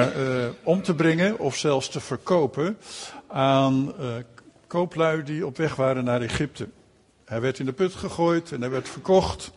[0.00, 2.78] uh, om te brengen of zelfs te verkopen
[3.26, 4.06] aan uh,
[4.66, 6.68] kooplui die op weg waren naar Egypte.
[7.24, 9.52] Hij werd in de put gegooid en hij werd verkocht.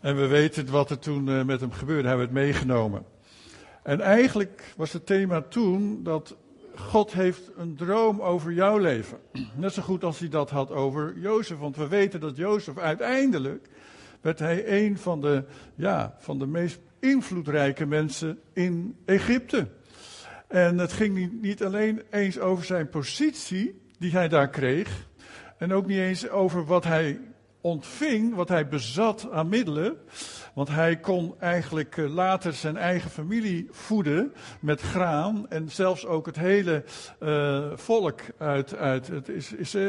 [0.00, 2.08] En we weten wat er toen met hem gebeurde.
[2.08, 3.04] Hij werd meegenomen.
[3.82, 6.36] En eigenlijk was het thema toen dat
[6.74, 9.18] God heeft een droom over jouw leven.
[9.54, 11.58] Net zo goed als hij dat had over Jozef.
[11.58, 13.68] Want we weten dat Jozef uiteindelijk
[14.20, 19.68] werd hij een van de, ja, van de meest invloedrijke mensen in Egypte.
[20.48, 25.08] En het ging niet alleen eens over zijn positie die hij daar kreeg.
[25.58, 27.20] En ook niet eens over wat hij
[27.60, 29.98] ontving, wat hij bezat aan middelen.
[30.54, 35.46] Want hij kon eigenlijk eh, later zijn eigen familie voeden met graan.
[35.48, 36.84] En zelfs ook het hele
[37.20, 39.88] uh, volk uit, uit, het is, is, uh,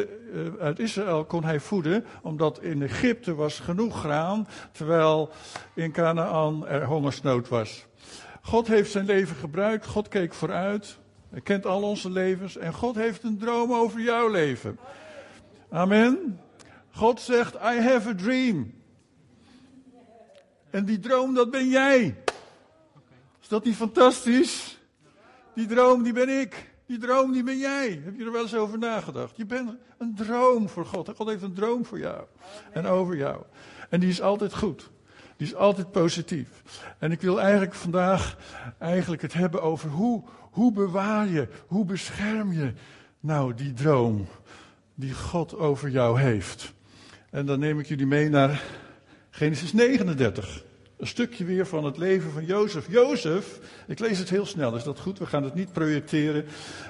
[0.60, 2.06] uit Israël kon hij voeden.
[2.22, 4.48] Omdat in Egypte was genoeg graan.
[4.72, 5.30] Terwijl
[5.74, 7.86] in Canaan er hongersnood was.
[8.42, 9.86] God heeft zijn leven gebruikt.
[9.86, 11.00] God keek vooruit.
[11.30, 12.58] Hij kent al onze levens.
[12.58, 14.80] En God heeft een droom over jouw leven.
[15.70, 16.40] Amen.
[16.92, 18.74] God zegt, I have a dream.
[20.70, 22.16] En die droom, dat ben jij.
[23.42, 24.80] Is dat niet fantastisch?
[25.56, 26.70] Die droom, die ben ik.
[26.86, 28.02] Die droom, die ben jij.
[28.04, 29.38] Heb je er wel eens over nagedacht?
[29.38, 31.10] Je bent een droom voor God.
[31.16, 32.26] God heeft een droom voor jou.
[32.72, 33.44] En over jou.
[33.90, 34.90] En die is altijd goed.
[35.38, 36.50] Die is altijd positief.
[37.00, 38.38] En ik wil eigenlijk vandaag
[38.78, 42.74] eigenlijk het hebben over hoe, hoe bewaar je, hoe bescherm je
[43.20, 44.28] nou die droom
[44.96, 46.74] die God over jou heeft.
[47.32, 48.64] En dan neem ik jullie mee naar
[49.30, 50.64] Genesis 39.
[50.98, 52.88] Een stukje weer van het leven van Jozef.
[52.90, 55.20] Jozef, ik lees het heel snel, is dat goed?
[55.20, 56.46] We gaan het niet projecteren,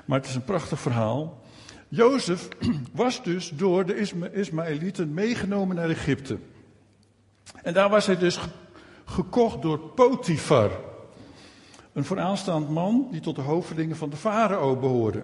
[0.06, 1.42] maar het is een prachtig verhaal.
[1.88, 2.48] Jozef
[2.92, 3.96] was dus door de
[4.34, 6.38] Ismaëlieten meegenomen naar Egypte.
[7.64, 8.40] En daar was hij dus
[9.06, 10.72] gekocht door Potifar.
[11.94, 15.24] Een vooraanstaand man die tot de hoofdelingen van de farao behoorde.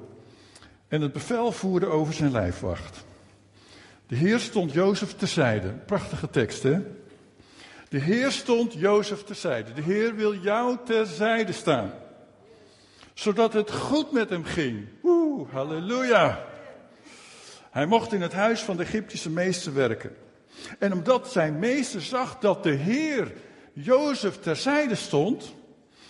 [0.88, 3.06] En het bevel voerde over zijn lijfwacht.
[4.08, 5.70] De Heer stond Jozef terzijde.
[5.70, 6.80] Prachtige tekst, hè?
[7.90, 9.74] De Heer stond Jozef terzijde.
[9.74, 11.94] De Heer wil jou terzijde staan.
[13.14, 14.88] Zodat het goed met hem ging.
[15.04, 16.46] Oeh, halleluja.
[17.72, 20.16] Hij mocht in het huis van de Egyptische meester werken.
[20.80, 23.32] En omdat zijn meester zag dat de Heer
[23.74, 25.54] Jozef terzijde stond.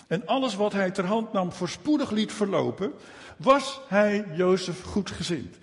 [0.07, 2.93] En alles wat hij ter hand nam voorspoedig liet verlopen.
[3.37, 5.55] Was hij Jozef goedgezind.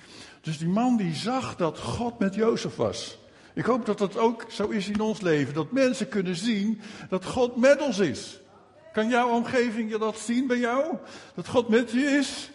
[0.45, 3.19] Dus die man die zag dat God met Jozef was.
[3.55, 5.55] Ik hoop dat dat ook zo is in ons leven.
[5.55, 8.41] Dat mensen kunnen zien dat God met ons is.
[8.93, 10.97] Kan jouw omgeving je dat zien bij jou?
[11.35, 12.51] Dat God met je is?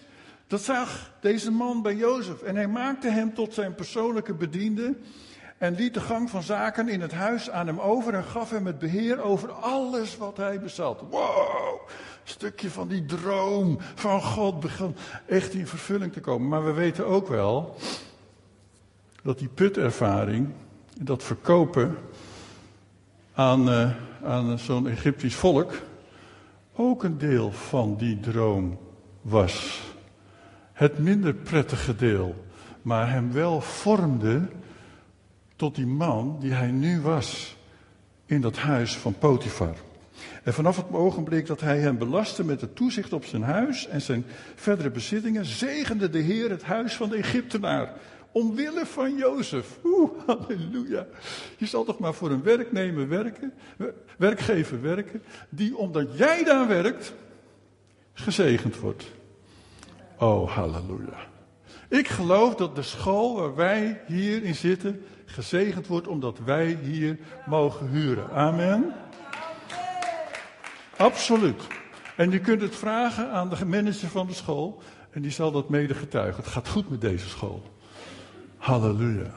[0.47, 2.41] Dat zag deze man bij Jozef.
[2.41, 4.95] En hij maakte hem tot zijn persoonlijke bediende.
[5.59, 8.14] En liet de gang van zaken in het huis aan hem over.
[8.14, 11.02] En gaf hem het beheer over alles wat hij bezat.
[11.09, 11.90] Wow!
[12.24, 16.48] Stukje van die droom van God begon echt in vervulling te komen.
[16.48, 17.75] Maar we weten ook wel
[19.24, 20.50] dat die putervaring
[21.02, 21.98] dat verkopen
[23.34, 23.90] aan, uh,
[24.24, 25.74] aan zo'n Egyptisch volk
[26.75, 28.78] ook een deel van die droom
[29.22, 29.81] was.
[30.74, 32.46] Het minder prettige deel,
[32.81, 34.42] maar hem wel vormde
[35.59, 37.58] tot die man die hij nu was
[38.25, 39.75] in dat huis van Potifar.
[40.44, 44.02] En vanaf het ogenblik dat hij hem belastte met het toezicht op zijn huis en
[44.02, 44.25] zijn
[44.56, 47.94] verdere bezittingen, zegende de Heer het huis van de Egyptenaar
[48.31, 49.80] Omwille van Jozef.
[49.84, 51.08] Oeh, halleluja.
[51.58, 53.53] Je zal toch maar voor een werknemer werken,
[54.18, 57.14] werkgever werken, die omdat jij daar werkt,
[58.14, 59.06] gezegend wordt.
[60.18, 61.28] Oh, halleluja.
[61.90, 67.17] Ik geloof dat de school waar wij hier in zitten, gezegend wordt omdat wij hier
[67.45, 68.31] mogen huren.
[68.31, 68.94] Amen.
[70.97, 71.62] Absoluut.
[72.16, 74.81] En je kunt het vragen aan de manager van de school
[75.12, 76.44] en die zal dat mede getuigen.
[76.44, 77.63] Het gaat goed met deze school.
[78.57, 79.31] Halleluja.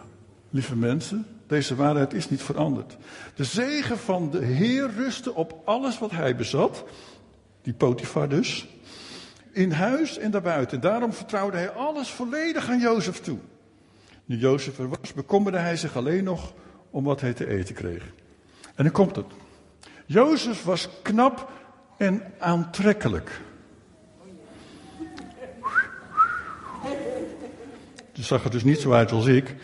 [0.51, 2.97] Lieve mensen, deze waarheid is niet veranderd.
[3.35, 6.85] De zegen van de Heer rustte op alles wat hij bezat.
[7.63, 8.67] Die Potifar dus.
[9.53, 10.81] In huis en daarbuiten.
[10.81, 13.39] Daarom vertrouwde hij alles volledig aan Jozef toe.
[14.25, 16.53] Nu Jozef er was, bekommerde hij zich alleen nog
[16.91, 18.03] om wat hij te eten kreeg.
[18.75, 19.27] En dan komt het.
[20.07, 21.51] Jozef was knap
[21.97, 23.41] en aantrekkelijk.
[28.13, 29.55] Die zag er dus niet zo uit als ik.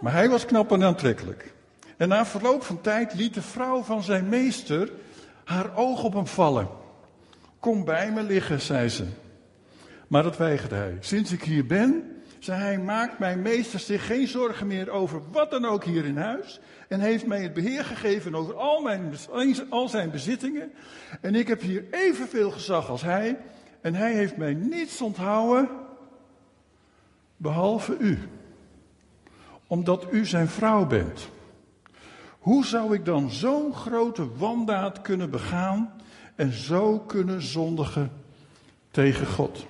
[0.00, 1.54] Maar hij was knap en aantrekkelijk.
[1.96, 4.90] En na verloop van tijd liet de vrouw van zijn meester
[5.44, 6.68] haar oog op hem vallen.
[7.60, 9.04] Kom bij me liggen, zei ze.
[10.06, 10.96] Maar dat weigerde hij.
[11.00, 12.15] Sinds ik hier ben,
[12.46, 16.60] Hij, maakt mijn meester zich geen zorgen meer over wat dan ook hier in huis.
[16.88, 19.14] En heeft mij het beheer gegeven over al, mijn,
[19.70, 20.72] al zijn bezittingen.
[21.20, 23.38] En ik heb hier evenveel gezag als hij.
[23.80, 25.68] En hij heeft mij niets onthouden,
[27.36, 28.18] behalve u.
[29.66, 31.28] Omdat u zijn vrouw bent.
[32.38, 35.92] Hoe zou ik dan zo'n grote wandaad kunnen begaan
[36.34, 38.12] en zo kunnen zondigen
[38.90, 39.66] tegen God?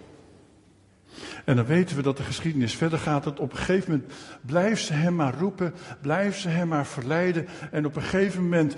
[1.46, 3.25] En dan weten we dat de geschiedenis verder gaat.
[3.25, 7.46] Dat op een gegeven moment blijft ze hem maar roepen, blijft ze hem maar verleiden.
[7.70, 8.75] En op een gegeven moment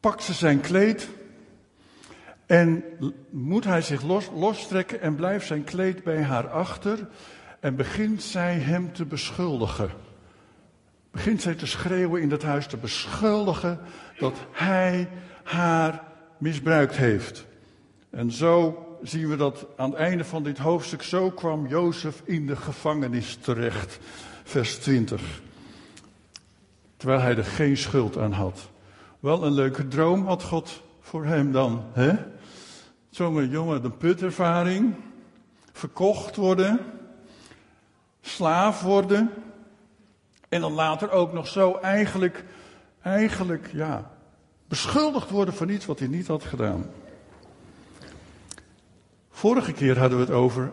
[0.00, 1.08] pakt ze zijn kleed.
[2.46, 2.84] En
[3.30, 7.08] moet hij zich los, lostrekken en blijft zijn kleed bij haar achter.
[7.60, 9.90] En begint zij hem te beschuldigen.
[11.10, 13.78] Begint zij te schreeuwen in dat huis, te beschuldigen
[14.18, 15.08] dat hij
[15.42, 16.02] haar
[16.38, 17.46] misbruikt heeft.
[18.10, 22.46] En zo zien we dat aan het einde van dit hoofdstuk, zo kwam Jozef in
[22.46, 23.98] de gevangenis terecht.
[24.44, 25.42] Vers 20.
[26.96, 28.68] Terwijl hij er geen schuld aan had.
[29.20, 31.84] Wel een leuke droom had God voor hem dan.
[31.92, 32.12] Hè?
[33.10, 34.94] Zo'n jongen, een putervaring.
[35.72, 36.80] Verkocht worden.
[38.20, 39.30] Slaaf worden.
[40.48, 42.44] En dan later ook nog zo eigenlijk,
[43.02, 44.10] eigenlijk, ja,
[44.68, 46.90] beschuldigd worden van iets wat hij niet had gedaan.
[49.36, 50.72] Vorige keer hadden we het over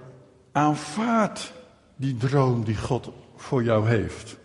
[0.52, 1.54] aanvaard
[1.96, 4.38] die droom die God voor jou heeft.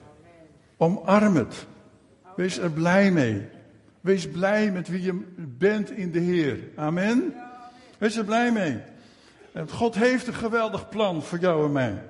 [0.77, 1.67] Omarm het.
[2.37, 3.49] Wees er blij mee.
[4.01, 6.59] Wees blij met wie je bent in de Heer.
[6.77, 7.35] Amen.
[7.99, 8.81] Wees er blij mee.
[9.69, 12.03] God heeft een geweldig plan voor jou en mij.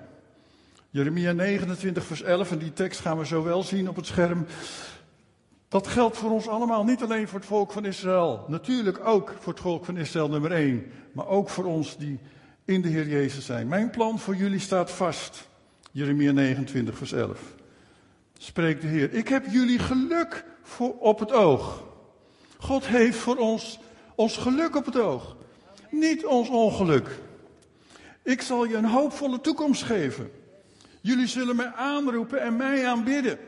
[0.91, 4.47] Jeremia 29, vers 11, en die tekst gaan we zo wel zien op het scherm.
[5.69, 8.45] Dat geldt voor ons allemaal, niet alleen voor het volk van Israël.
[8.49, 10.93] Natuurlijk ook voor het volk van Israël nummer 1.
[11.13, 12.19] Maar ook voor ons die
[12.65, 13.69] in de Heer Jezus zijn.
[13.69, 15.49] Mijn plan voor jullie staat vast.
[15.93, 17.41] Jeremia 29, vers 11.
[18.39, 19.13] Spreekt de Heer.
[19.13, 21.85] Ik heb jullie geluk voor op het oog.
[22.59, 23.79] God heeft voor ons
[24.15, 25.37] ons geluk op het oog.
[25.91, 27.09] Niet ons ongeluk.
[28.23, 30.31] Ik zal je een hoopvolle toekomst geven.
[31.01, 33.39] Jullie zullen mij aanroepen en mij aanbidden.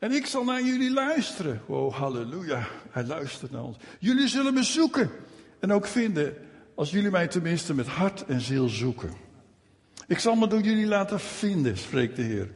[0.00, 1.60] En ik zal naar jullie luisteren.
[1.66, 2.66] Oh, halleluja.
[2.90, 3.76] Hij luistert naar ons.
[3.98, 5.10] Jullie zullen me zoeken
[5.58, 6.34] en ook vinden.
[6.74, 9.10] Als jullie mij tenminste met hart en ziel zoeken.
[10.06, 12.50] Ik zal me door jullie laten vinden, spreekt de Heer.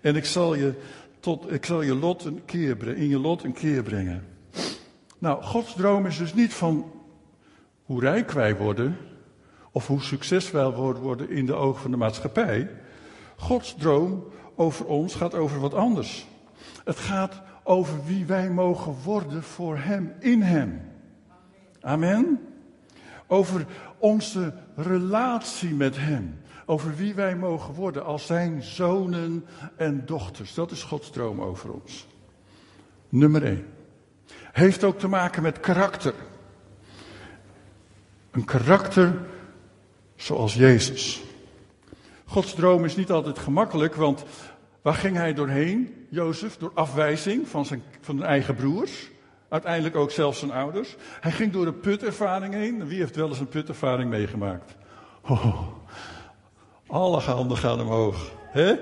[0.00, 0.74] En ik zal je,
[1.20, 4.26] tot, ik zal je lot een keer in je lot een keer brengen.
[5.18, 6.92] Nou, Gods droom is dus niet van
[7.84, 8.96] hoe rijk wij worden.
[9.72, 12.70] Of hoe succesvol we worden in de ogen van de maatschappij.
[13.36, 16.26] Gods droom over ons gaat over wat anders.
[16.86, 20.80] Het gaat over wie wij mogen worden voor Hem, in Hem.
[21.80, 22.40] Amen.
[23.26, 23.66] Over
[23.98, 26.40] onze relatie met Hem.
[26.66, 29.46] Over wie wij mogen worden als Zijn zonen
[29.76, 30.54] en dochters.
[30.54, 32.06] Dat is Gods droom over ons.
[33.08, 33.66] Nummer 1.
[34.52, 36.14] Heeft ook te maken met karakter.
[38.30, 39.26] Een karakter
[40.16, 41.22] zoals Jezus.
[42.24, 44.24] Gods droom is niet altijd gemakkelijk, want
[44.86, 46.56] waar ging hij doorheen, Jozef?
[46.56, 49.10] Door afwijzing van zijn, van zijn eigen broers.
[49.48, 50.96] Uiteindelijk ook zelfs zijn ouders.
[51.20, 52.86] Hij ging door een putervaring heen.
[52.86, 54.74] Wie heeft wel eens een putervaring meegemaakt?
[55.22, 55.62] Oh,
[56.86, 58.32] alle handen gaan omhoog.
[58.50, 58.74] Hè?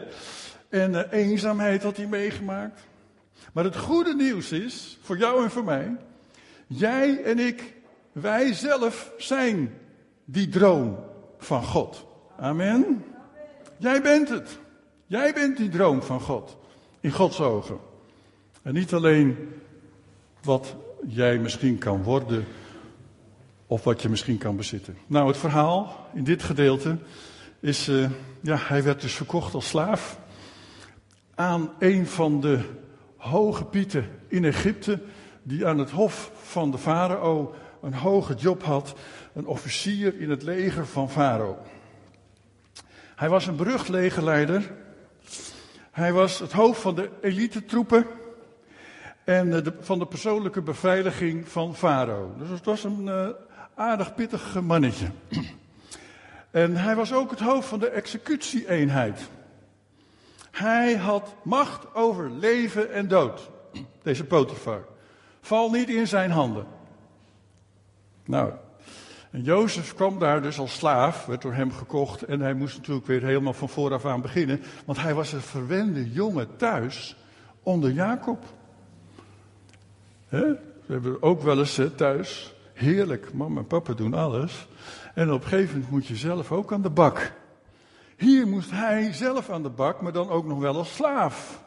[0.68, 2.80] En uh, eenzaamheid had hij meegemaakt.
[3.52, 5.96] Maar het goede nieuws is, voor jou en voor mij,
[6.66, 7.74] jij en ik,
[8.12, 9.74] wij zelf zijn
[10.24, 10.98] die droom
[11.38, 12.06] van God.
[12.38, 13.04] Amen.
[13.76, 14.62] Jij bent het.
[15.14, 16.56] Jij bent die droom van God.
[17.00, 17.78] In Gods ogen.
[18.62, 19.36] En niet alleen
[20.42, 22.44] wat jij misschien kan worden
[23.66, 24.96] of wat je misschien kan bezitten.
[25.06, 26.96] Nou, het verhaal in dit gedeelte
[27.60, 30.18] is, uh, ja, hij werd dus verkocht als slaaf
[31.34, 32.60] aan een van de
[33.16, 35.00] hoge pieten in Egypte,
[35.42, 38.94] die aan het hof van de farao een hoge job had,
[39.32, 41.58] een officier in het leger van farao.
[43.14, 44.82] Hij was een berucht legerleider.
[45.94, 48.06] Hij was het hoofd van de elite troepen
[49.24, 52.34] en eh, van de persoonlijke beveiliging van Farao.
[52.38, 53.28] Dus het was een uh,
[53.74, 55.06] aardig pittig mannetje.
[56.50, 59.20] En hij was ook het hoofd van de executieeenheid.
[60.50, 63.50] Hij had macht over leven en dood.
[64.02, 64.84] Deze Potifar.
[65.40, 66.66] Val niet in zijn handen.
[68.24, 68.52] Nou,
[69.34, 72.22] en Jozef kwam daar dus als slaaf, werd door hem gekocht.
[72.22, 74.62] En hij moest natuurlijk weer helemaal van vooraf aan beginnen.
[74.84, 77.16] Want hij was een verwende jongen thuis
[77.62, 78.44] onder Jacob.
[80.28, 82.54] We hebben ook wel eens thuis.
[82.72, 84.66] Heerlijk, mama en papa doen alles.
[85.14, 87.32] En op een gegeven moment moet je zelf ook aan de bak.
[88.16, 91.62] Hier moest hij zelf aan de bak, maar dan ook nog wel als slaaf.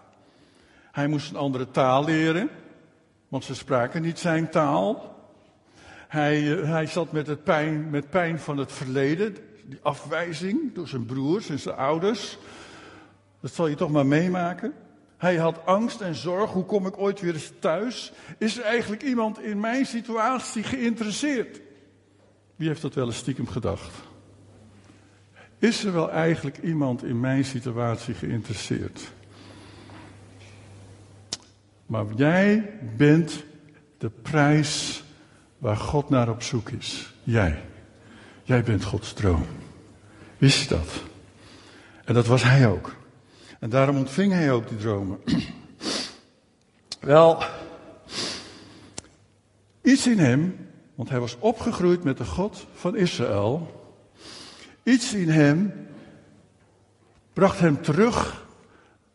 [0.92, 2.50] Hij moest een andere taal leren,
[3.28, 5.16] want ze spraken niet zijn taal.
[6.08, 9.36] Hij, eh, hij zat met, het pijn, met pijn van het verleden,
[9.66, 12.38] die afwijzing door zijn broers en zijn ouders.
[13.42, 14.74] Dat zal je toch maar meemaken.
[15.18, 16.52] Hij had angst en zorg.
[16.52, 18.12] Hoe kom ik ooit weer eens thuis?
[18.38, 21.62] Is er eigenlijk iemand in mijn situatie geïnteresseerd?
[22.56, 23.92] Wie heeft dat wel eens stiekem gedacht?
[25.60, 29.12] Is er wel eigenlijk iemand in mijn situatie geïnteresseerd?
[31.86, 33.44] Maar jij bent
[33.98, 35.04] de prijs
[35.58, 37.14] waar God naar op zoek is.
[37.24, 37.64] Jij.
[38.44, 39.46] Jij bent Gods droom.
[40.38, 41.04] Wist je dat?
[42.06, 42.96] En dat was hij ook.
[43.60, 45.20] En daarom ontving hij ook die dromen.
[47.00, 47.44] Wel,
[49.82, 53.86] iets in hem, want hij was opgegroeid met de God van Israël.
[54.84, 55.88] Iets in hem
[57.34, 58.46] bracht hem terug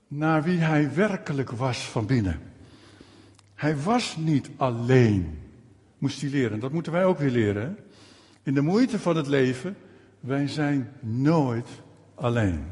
[0.09, 2.41] naar wie hij werkelijk was van binnen.
[3.55, 5.42] Hij was niet alleen,
[6.03, 6.61] moest hij leren.
[6.61, 7.77] Dat moeten wij ook weer leren.
[8.43, 9.77] In de moeite van het leven,
[10.21, 11.69] wij zijn nooit
[12.15, 12.65] alleen.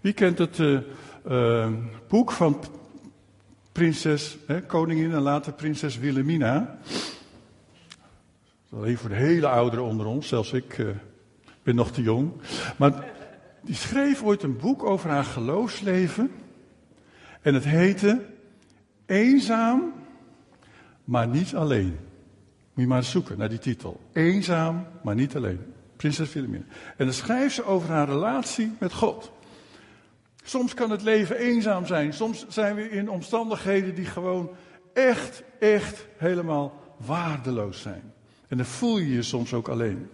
[0.00, 0.80] Wie kent het uh,
[1.28, 1.72] uh,
[2.08, 2.64] boek van
[3.72, 6.78] prinses, hè, koningin en later prinses Wilhelmina?
[8.72, 10.88] Alleen voor de hele ouderen onder ons, zelfs ik uh,
[11.62, 12.32] ben nog te jong.
[12.76, 13.04] Maar
[13.62, 16.30] die schreef ooit een boek over haar geloofsleven.
[17.42, 18.26] En het heette
[19.06, 19.99] Eenzaam,
[21.10, 21.98] maar niet alleen.
[22.72, 24.00] Moet je maar zoeken naar die titel.
[24.12, 25.60] Eenzaam, maar niet alleen.
[25.96, 26.64] Prinses Wilhelmina.
[26.96, 29.32] En dan schrijft ze over haar relatie met God.
[30.42, 32.12] Soms kan het leven eenzaam zijn.
[32.12, 34.50] Soms zijn we in omstandigheden die gewoon
[34.92, 38.12] echt, echt helemaal waardeloos zijn.
[38.48, 40.08] En dan voel je je soms ook alleen.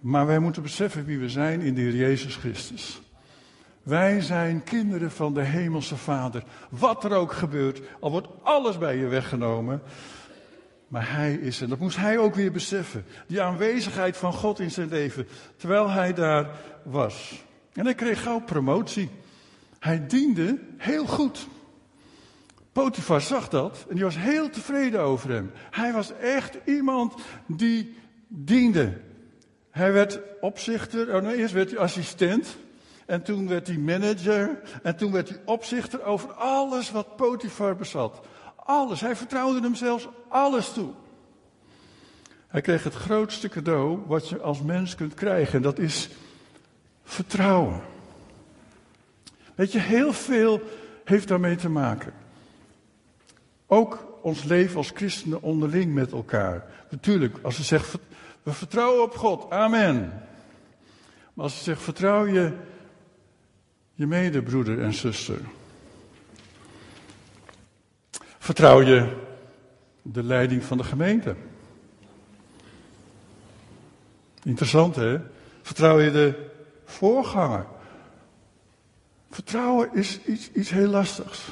[0.00, 3.00] Maar wij moeten beseffen wie we zijn in de Heer Jezus Christus.
[3.88, 6.42] Wij zijn kinderen van de Hemelse Vader.
[6.70, 9.82] Wat er ook gebeurt, al wordt alles bij je weggenomen.
[10.88, 14.70] Maar hij is, en dat moest hij ook weer beseffen, die aanwezigheid van God in
[14.70, 15.26] zijn leven,
[15.56, 16.50] terwijl hij daar
[16.82, 17.44] was.
[17.72, 19.10] En hij kreeg gauw promotie.
[19.78, 21.46] Hij diende heel goed.
[22.72, 25.50] Potifar zag dat en die was heel tevreden over hem.
[25.70, 27.14] Hij was echt iemand
[27.46, 29.00] die diende.
[29.70, 32.56] Hij werd opzichter, oh nee, eerst werd hij assistent.
[33.08, 34.60] En toen werd hij manager.
[34.82, 38.20] En toen werd hij opzichter over alles wat Potifar bezat.
[38.56, 39.00] Alles.
[39.00, 40.90] Hij vertrouwde hem zelfs alles toe.
[42.48, 45.54] Hij kreeg het grootste cadeau wat je als mens kunt krijgen.
[45.54, 46.08] En dat is
[47.04, 47.80] vertrouwen.
[49.54, 50.60] Weet je, heel veel
[51.04, 52.12] heeft daarmee te maken.
[53.66, 56.64] Ook ons leven als christenen onderling met elkaar.
[56.90, 57.98] Natuurlijk, als ze zegt,
[58.42, 60.22] we vertrouwen op God, amen.
[61.34, 62.52] Maar als ze zegt, vertrouw je
[63.98, 65.40] je medebroeder en zuster.
[68.38, 69.16] Vertrouw je
[70.02, 71.34] de leiding van de gemeente.
[74.42, 75.18] Interessant hè?
[75.62, 76.50] Vertrouw je de
[76.84, 77.66] voorganger.
[79.30, 81.48] Vertrouwen is iets, iets heel lastigs.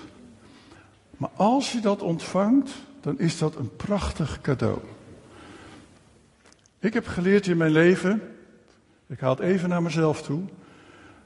[1.16, 4.78] Maar als je dat ontvangt, dan is dat een prachtig cadeau.
[6.78, 8.36] Ik heb geleerd in mijn leven,
[9.06, 10.42] ik haal het even naar mezelf toe,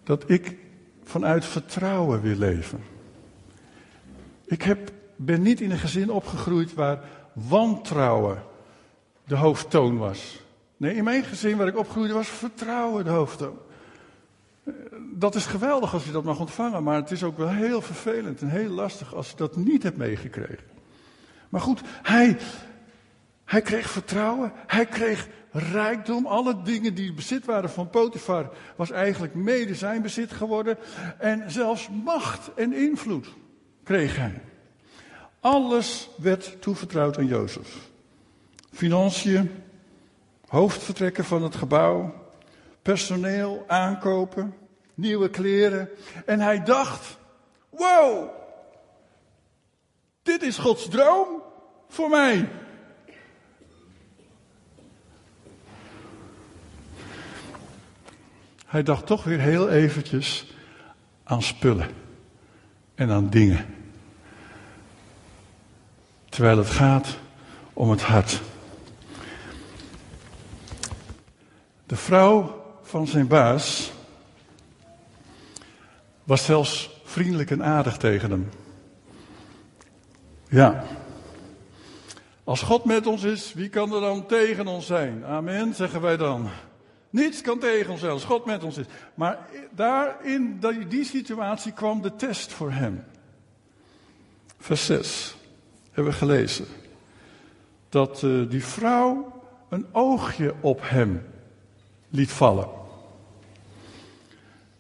[0.03, 0.69] dat ik
[1.05, 2.83] vanuit vertrouwen wil leven.
[4.45, 7.01] Ik heb, ben niet in een gezin opgegroeid waar
[7.33, 8.43] wantrouwen
[9.25, 10.41] de hoofdtoon was.
[10.77, 13.59] Nee, in mijn gezin waar ik opgroeide was vertrouwen de hoofdtoon.
[15.15, 18.41] Dat is geweldig als je dat mag ontvangen, maar het is ook wel heel vervelend
[18.41, 20.69] en heel lastig als je dat niet hebt meegekregen.
[21.49, 22.37] Maar goed, hij,
[23.45, 26.27] hij kreeg vertrouwen, hij kreeg rijkdom.
[26.27, 30.79] Alle dingen die bezit waren van Potifar was eigenlijk mede zijn bezit geworden.
[31.19, 33.27] En zelfs macht en invloed
[33.83, 34.41] kreeg hij.
[35.41, 37.89] Alles werd toevertrouwd aan Jozef.
[38.73, 39.63] Financiën,
[40.47, 42.15] hoofdvertrekken van het gebouw,
[42.83, 44.55] personeel aankopen,
[44.95, 45.89] nieuwe kleren.
[46.27, 47.19] En hij dacht,
[47.71, 48.29] wow,
[50.23, 51.43] dit is Gods droom
[51.89, 52.49] voor mij.
[58.71, 60.47] Hij dacht toch weer heel eventjes
[61.25, 61.89] aan spullen
[62.95, 63.67] en aan dingen.
[66.29, 67.19] Terwijl het gaat
[67.73, 68.41] om het hart.
[71.87, 73.93] De vrouw van zijn baas
[76.25, 78.49] was zelfs vriendelijk en aardig tegen hem.
[80.49, 80.85] Ja.
[82.45, 85.25] Als God met ons is, wie kan er dan tegen ons zijn?
[85.25, 86.51] Amen, zeggen wij dan.
[87.11, 88.87] Niets kan tegen ons als God met ons is.
[89.15, 89.39] Maar
[89.71, 93.05] daar in die situatie kwam de test voor hem.
[94.59, 95.37] Vers 6
[95.91, 96.67] hebben we gelezen.
[97.89, 101.27] Dat uh, die vrouw een oogje op hem
[102.09, 102.69] liet vallen.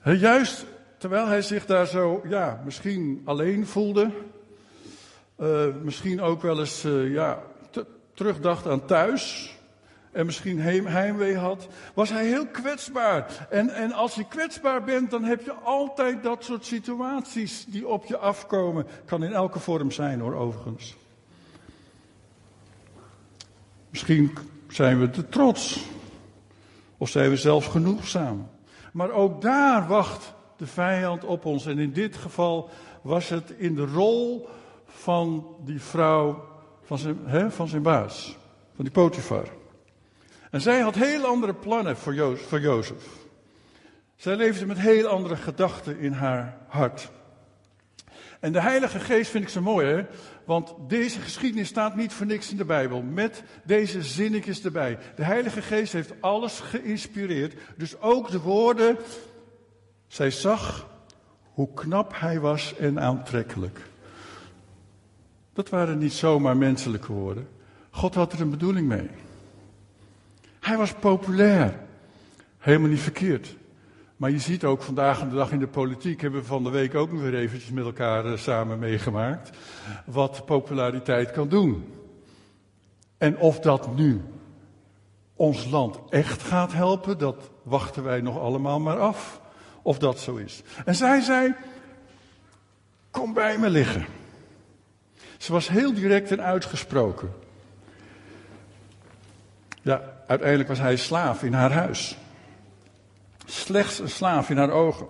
[0.05, 0.67] Juist
[0.99, 4.11] terwijl hij zich daar zo, ja, misschien alleen voelde.
[5.41, 7.43] Uh, misschien ook wel eens, uh, ja,
[8.15, 9.55] terugdacht aan thuis
[10.13, 13.47] en misschien heimwee had, was hij heel kwetsbaar.
[13.51, 18.05] En, en als je kwetsbaar bent, dan heb je altijd dat soort situaties die op
[18.05, 18.87] je afkomen.
[19.05, 20.97] Kan in elke vorm zijn hoor, overigens.
[23.91, 24.33] Misschien
[24.69, 25.85] zijn we te trots.
[26.99, 28.49] Of zijn we zelfs genoegzaam.
[28.93, 31.67] Maar ook daar wacht de vijand op ons.
[31.67, 32.71] En in dit geval
[33.03, 34.49] was het in de rol
[34.87, 36.45] van die vrouw,
[36.83, 38.37] van zijn, hè, van zijn baas,
[38.75, 39.59] van die Potifar.
[40.51, 43.05] En zij had heel andere plannen voor, jo voor Jozef.
[44.17, 47.11] Zij leefde met heel andere gedachten in haar hart.
[48.41, 50.07] En de Heilige Geest vind ik zo mooi, hè?
[50.45, 53.03] Want deze geschiedenis staat niet voor niks in de Bijbel.
[53.03, 54.99] Met deze zinnetjes erbij.
[55.17, 57.55] De Heilige Geest heeft alles geïnspireerd.
[57.77, 58.97] Dus ook de woorden.
[60.07, 60.89] Zij zag
[61.53, 63.81] hoe knap hij was en aantrekkelijk.
[65.53, 67.49] Dat waren niet zomaar menselijke woorden.
[67.91, 69.11] God had er een bedoeling mee.
[70.61, 71.79] Hij was populair.
[72.59, 73.57] Helemaal niet verkeerd.
[74.17, 76.95] Maar je ziet ook vandaag de dag in de politiek, hebben we van de week
[76.95, 79.51] ook nog weer eventjes met elkaar eh, samen meegemaakt,
[80.05, 81.95] wat populariteit kan doen.
[83.19, 84.21] En of dat nu
[85.35, 89.41] ons land echt gaat helpen, dat wachten wij nog allemaal maar af.
[89.83, 90.63] Of dat zo is.
[90.85, 91.55] En zij zei,
[93.11, 94.07] kom bij me liggen.
[95.39, 97.33] Ze was heel direct en uitgesproken.
[99.83, 102.17] Ja, uiteindelijk was hij slaaf in haar huis.
[103.45, 105.07] Slechts een slaaf in haar ogen.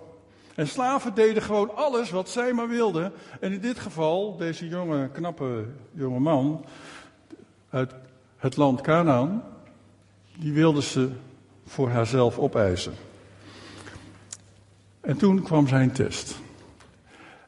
[0.55, 3.13] En slaven deden gewoon alles wat zij maar wilden.
[3.39, 6.65] En in dit geval, deze jonge, knappe jonge man
[7.69, 7.93] uit
[8.37, 9.43] het land Canaan,
[10.37, 11.09] die wilde ze
[11.65, 12.93] voor haarzelf opeisen.
[15.01, 16.35] En toen kwam zijn test.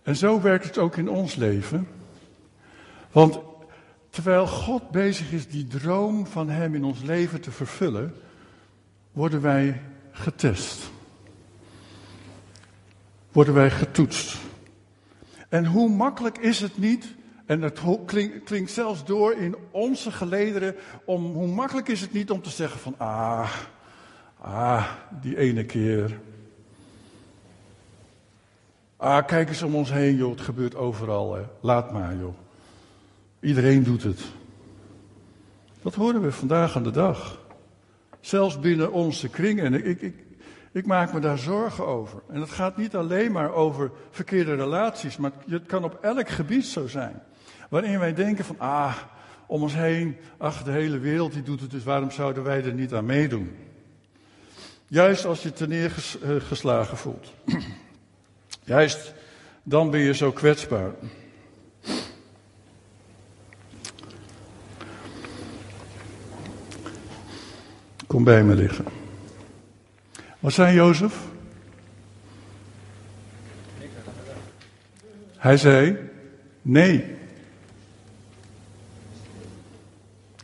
[0.04, 1.88] En zo werkt het ook in ons leven.
[3.12, 3.40] Want
[4.14, 8.14] terwijl God bezig is die droom van Hem in ons leven te vervullen,
[9.12, 10.92] worden wij getest.
[13.32, 14.38] Worden wij getoetst.
[15.50, 17.80] En hoe makkelijk is het niet, en het
[18.44, 22.80] klinkt, zelfs door in onze gelederen, om, hoe makkelijk is het niet om te zeggen
[22.80, 23.52] van, ah,
[24.38, 24.90] ah,
[25.22, 26.20] die ene keer.
[28.98, 31.44] Ah, kijk eens om ons heen, joh, het gebeurt overal, hè.
[31.62, 32.43] laat maar, joh.
[33.44, 34.22] Iedereen doet het.
[35.82, 37.40] Dat horen we vandaag aan de dag.
[38.20, 39.66] Zelfs binnen onze kringen.
[39.66, 40.16] En ik, ik,
[40.72, 42.22] ik maak me daar zorgen over.
[42.30, 46.66] En het gaat niet alleen maar over verkeerde relaties, maar het kan op elk gebied
[46.66, 47.22] zo zijn.
[47.70, 48.98] Waarin wij denken van, ah,
[49.48, 52.74] om ons heen, ach, de hele wereld die doet het, dus waarom zouden wij er
[52.74, 53.56] niet aan meedoen?
[54.88, 57.34] Juist als je te neergeslagen voelt.
[58.64, 59.14] Juist
[59.64, 60.92] dan ben je zo kwetsbaar.
[68.14, 68.86] Kom bij me liggen.
[70.40, 71.16] Wat zei Jozef?
[75.38, 75.98] Hij zei
[76.62, 77.16] nee.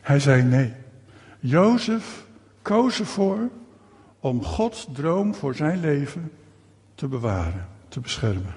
[0.00, 0.72] Hij zei nee.
[1.40, 2.26] Jozef
[2.62, 3.48] koos ervoor
[4.20, 6.32] om Gods droom voor zijn leven
[6.94, 8.54] te bewaren, te beschermen.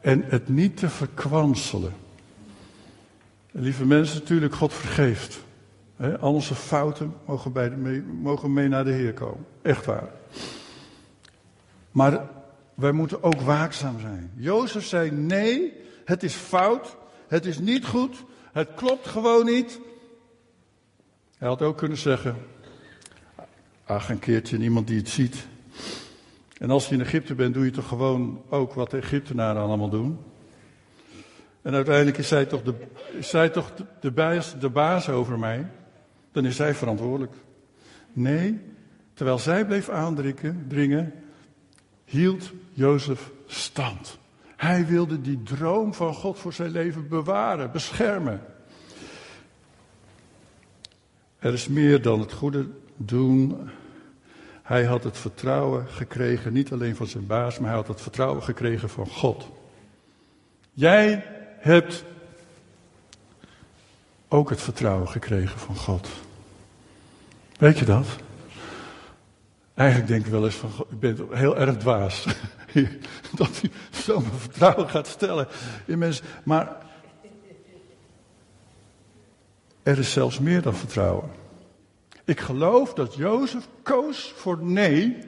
[0.00, 1.92] En het niet te verkwanselen.
[3.50, 5.43] lieve mensen, natuurlijk, God vergeeft.
[5.96, 9.46] He, al onze fouten mogen, bij de, mee, mogen mee naar de Heer komen.
[9.62, 10.08] Echt waar.
[11.90, 12.28] Maar
[12.74, 14.30] wij moeten ook waakzaam zijn.
[14.34, 15.72] Jozef zei: nee,
[16.04, 16.96] het is fout.
[17.28, 18.24] Het is niet goed.
[18.52, 19.80] Het klopt gewoon niet.
[21.38, 22.36] Hij had ook kunnen zeggen:
[23.84, 25.46] ach, een keertje iemand die het ziet.
[26.58, 29.90] En als je in Egypte bent, doe je toch gewoon ook wat de Egyptenaren allemaal
[29.90, 30.18] doen.
[31.62, 32.74] En uiteindelijk is zij toch de,
[33.18, 35.66] is zij toch de, baas over mij
[36.34, 37.32] dan is zij verantwoordelijk.
[38.12, 38.60] Nee,
[39.14, 41.12] terwijl zij bleef aandringen, dringen,
[42.04, 44.18] hield Jozef stand.
[44.56, 48.40] Hij wilde die droom van God voor zijn leven bewaren, beschermen.
[51.38, 53.70] Er is meer dan het goede doen.
[54.62, 58.42] Hij had het vertrouwen gekregen, niet alleen van zijn baas, maar hij had het vertrouwen
[58.42, 59.48] gekregen van God.
[60.72, 61.24] Jij
[61.58, 62.04] hebt
[64.28, 66.08] ook het vertrouwen gekregen van God.
[67.58, 68.06] Weet je dat?
[69.74, 72.26] Eigenlijk denk ik wel eens van, ik ben heel erg dwaas.
[73.36, 75.46] dat u zo mijn vertrouwen gaat stellen
[75.86, 76.24] in mensen.
[76.44, 76.76] Maar
[79.82, 81.30] er is zelfs meer dan vertrouwen.
[82.24, 85.18] Ik geloof dat Jozef koos voor nee,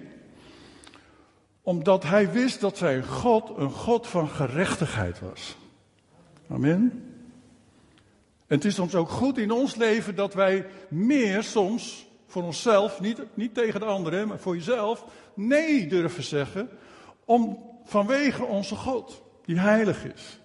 [1.62, 5.56] omdat hij wist dat zijn God een God van gerechtigheid was.
[6.50, 6.80] Amen.
[8.46, 13.00] En het is soms ook goed in ons leven dat wij meer soms voor onszelf,
[13.00, 16.68] niet, niet tegen de anderen, maar voor jezelf, nee durven zeggen,
[17.24, 20.40] om, vanwege onze God, die heilig is.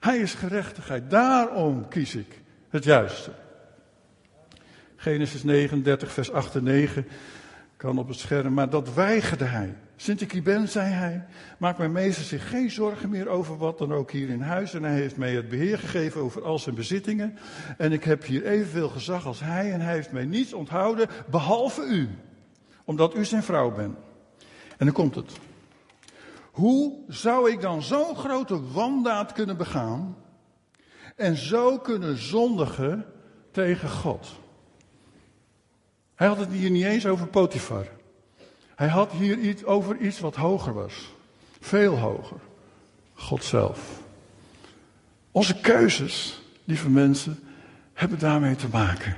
[0.00, 3.30] Hij is gerechtigheid, daarom kies ik het juiste.
[4.96, 7.06] Genesis 39, vers 8 en 9
[7.76, 9.74] kan op het scherm, maar dat weigerde hij.
[9.96, 11.26] Sint ik hier ben, zei hij,
[11.58, 14.74] maakt mijn meester zich geen zorgen meer over wat dan ook hier in huis.
[14.74, 17.38] En hij heeft mij het beheer gegeven over al zijn bezittingen.
[17.78, 21.82] En ik heb hier evenveel gezag als hij en hij heeft mij niets onthouden, behalve
[21.82, 22.08] u.
[22.84, 23.96] Omdat u zijn vrouw bent.
[24.76, 25.32] En dan komt het.
[26.50, 30.16] Hoe zou ik dan zo'n grote wandaad kunnen begaan
[31.16, 33.06] en zo kunnen zondigen
[33.50, 34.32] tegen God?
[36.14, 37.86] Hij had het hier niet eens over Potifar.
[38.74, 41.12] Hij had hier iets over iets wat hoger was.
[41.60, 42.38] Veel hoger.
[43.14, 44.02] God zelf.
[45.30, 47.38] Onze keuzes, lieve mensen,
[47.92, 49.16] hebben daarmee te maken.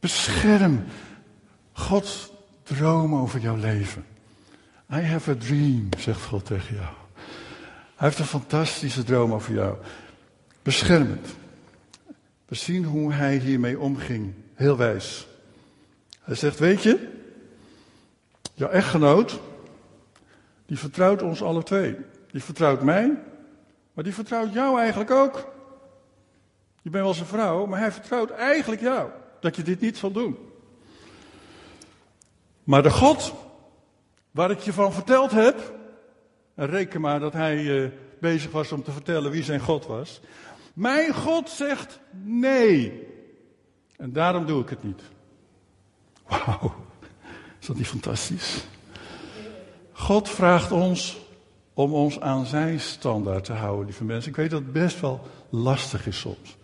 [0.00, 0.84] Bescherm
[1.72, 2.30] Gods
[2.62, 4.04] droom over jouw leven.
[4.92, 6.94] I have a dream, zegt God tegen jou.
[7.96, 9.76] Hij heeft een fantastische droom over jou.
[10.62, 11.34] Bescherm het.
[12.46, 14.32] We zien hoe hij hiermee omging.
[14.54, 15.26] Heel wijs.
[16.20, 17.08] Hij zegt, weet je,
[18.60, 19.40] jouw echtgenoot,
[20.66, 21.96] die vertrouwt ons alle twee.
[22.30, 23.18] Die vertrouwt mij,
[23.92, 25.52] maar die vertrouwt jou eigenlijk ook.
[26.82, 30.12] Je bent wel zijn vrouw, maar hij vertrouwt eigenlijk jou dat je dit niet zal
[30.12, 30.36] doen.
[32.64, 33.34] Maar de God
[34.30, 35.74] waar ik je van verteld heb,
[36.54, 40.20] en reken maar dat hij uh, bezig was om te vertellen wie zijn God was.
[40.72, 43.08] Mijn God zegt nee.
[43.96, 45.02] En daarom doe ik het niet.
[46.26, 46.74] Wauw,
[47.60, 48.64] is dat niet fantastisch?
[49.92, 51.18] God vraagt ons
[51.74, 54.30] om ons aan zijn standaard te houden, lieve mensen.
[54.30, 55.20] Ik weet dat het best wel
[55.50, 56.56] lastig is soms.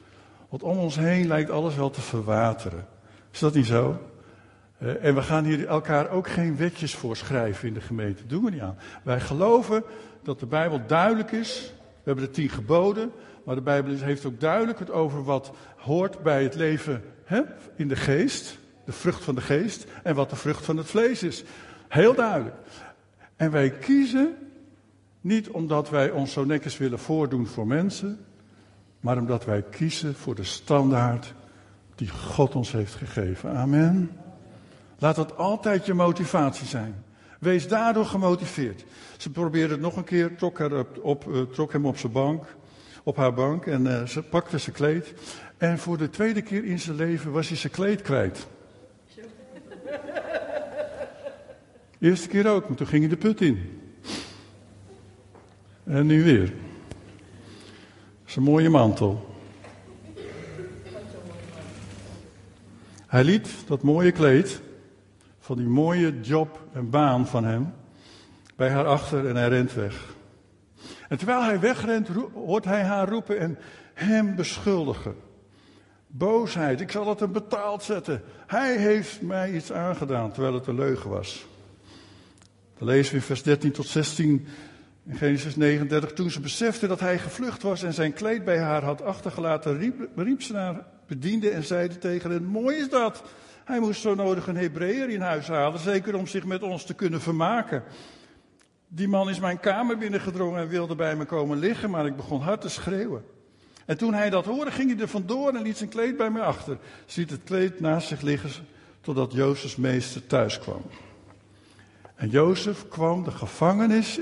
[0.49, 2.87] Want om ons heen lijkt alles wel te verwateren.
[3.33, 3.99] Is dat niet zo?
[4.79, 8.21] Eh, en we gaan hier elkaar ook geen wetjes voorschrijven in de gemeente.
[8.21, 8.79] Dat doen we niet aan.
[9.03, 9.83] Wij geloven
[10.23, 11.73] dat de Bijbel duidelijk is.
[11.79, 13.13] We hebben de tien geboden.
[13.45, 17.43] Maar de Bijbel heeft ook duidelijk het over wat hoort bij het leven hè,
[17.77, 21.22] in de geest de vrucht van de geest en wat de vrucht van het vlees
[21.22, 21.44] is.
[21.88, 22.57] Heel duidelijk.
[23.37, 24.35] En wij kiezen
[25.20, 28.18] niet omdat wij ons zo netjes willen voordoen voor mensen,
[29.01, 31.35] maar omdat wij kiezen voor de standaard
[31.94, 33.57] die God ons heeft gegeven.
[33.57, 34.11] Amen.
[34.99, 37.05] Laat dat altijd je motivatie zijn.
[37.40, 38.85] Wees daardoor gemotiveerd.
[39.16, 42.44] Ze probeerde het nog een keer, trok, haar op, uh, trok hem op zijn bank,
[43.03, 45.14] op haar bank en uh, ze pakte zijn kleed.
[45.57, 48.46] En voor de tweede keer in zijn leven was hij zijn kleed kwijt.
[51.99, 53.81] Eerste keer ook, maar toen ging hij de put in.
[55.85, 56.47] En nu weer.
[56.47, 59.35] Dat is een mooie mantel.
[63.07, 64.61] Hij liet dat mooie kleed
[65.39, 67.73] van die mooie job en baan van hem
[68.57, 70.15] bij haar achter en hij rent weg.
[71.09, 73.59] En terwijl hij wegrent, hoort hij haar roepen en
[73.95, 75.15] hem beschuldigen.
[76.07, 78.23] Boosheid, ik zal het hem betaald zetten.
[78.47, 81.47] Hij heeft mij iets aangedaan, terwijl het een leugen was.
[82.79, 84.47] Dan lezen we in vers 13 tot 16
[85.07, 86.13] in Genesis 39.
[86.13, 90.09] Toen ze besefte dat hij gevlucht was en zijn kleed bij haar had achtergelaten, riep,
[90.17, 93.23] riep ze naar bediende en zeide tegen hen: Mooi is dat.
[93.65, 96.95] Hij moest zo nodig een Hebreeër in huis halen, zeker om zich met ons te
[96.95, 97.83] kunnen vermaken.
[98.89, 102.41] Die man is mijn kamer binnengedrongen en wilde bij me komen liggen, maar ik begon
[102.41, 103.25] hard te schreeuwen.
[103.87, 106.42] En toen hij dat hoorde, ging hij er vandoor en liet zijn kleed bij mij
[106.42, 106.79] achter.
[107.07, 108.51] Ziet het kleed naast zich liggen
[109.01, 110.83] totdat Jozefs meester thuis kwam.
[112.14, 114.20] En Jozef kwam de gevangenis,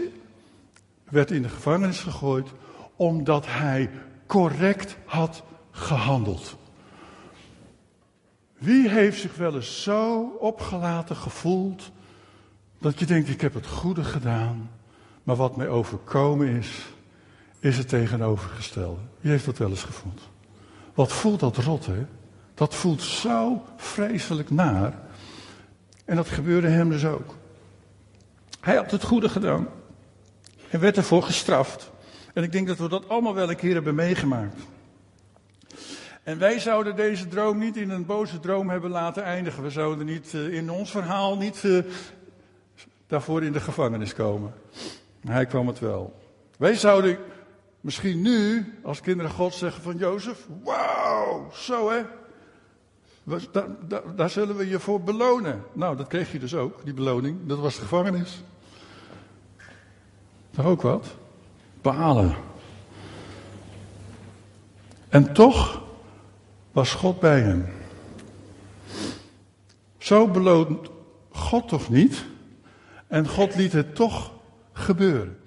[1.05, 2.48] werd in de gevangenis gegooid,
[2.96, 3.90] omdat hij
[4.27, 6.57] correct had gehandeld.
[8.59, 11.90] Wie heeft zich wel eens zo opgelaten gevoeld
[12.79, 14.70] dat je denkt, ik heb het goede gedaan,
[15.22, 16.93] maar wat mij overkomen is,
[17.64, 19.00] is het tegenovergestelde.
[19.20, 20.20] Wie heeft dat wel eens gevoeld?
[20.94, 22.07] Wat voelt dat rot, hè?
[22.55, 24.98] Dat voelt zo vreselijk naar.
[26.05, 27.35] En dat gebeurde hem dus ook.
[28.61, 29.68] Hij had het goede gedaan.
[30.70, 31.90] En werd ervoor gestraft.
[32.35, 34.61] En ik denk dat we dat allemaal wel een keer hebben meegemaakt.
[36.22, 39.62] En wij zouden deze droom niet in een boze droom hebben laten eindigen.
[39.62, 41.85] We zouden niet uh, in ons verhaal niet uh,
[43.07, 44.53] daarvoor in de gevangenis komen.
[45.20, 46.22] Maar hij kwam het wel.
[46.57, 47.18] Wij zouden
[47.85, 52.03] misschien nu, als kinderen God, zeggen van Jozef: Wauw, zo hè.
[54.16, 55.64] Daar, zullen we je voor belonen.
[55.73, 57.38] Nou, dat kreeg je dus ook, die beloning.
[57.47, 58.42] Dat was de gevangenis.
[60.51, 61.07] Toch ook wat?
[61.83, 62.35] Balen.
[65.09, 65.83] En toch
[66.73, 67.66] was God bij hem.
[69.99, 70.90] Zo beloont
[71.31, 72.25] God toch niet?
[73.07, 74.33] En God liet het toch
[74.73, 75.38] gebeuren.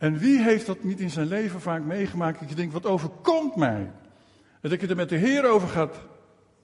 [0.00, 2.40] En wie heeft dat niet in zijn leven vaak meegemaakt?
[2.40, 3.90] Dat je denkt, wat overkomt mij?
[4.60, 5.96] En dat je er met de Heer over gaat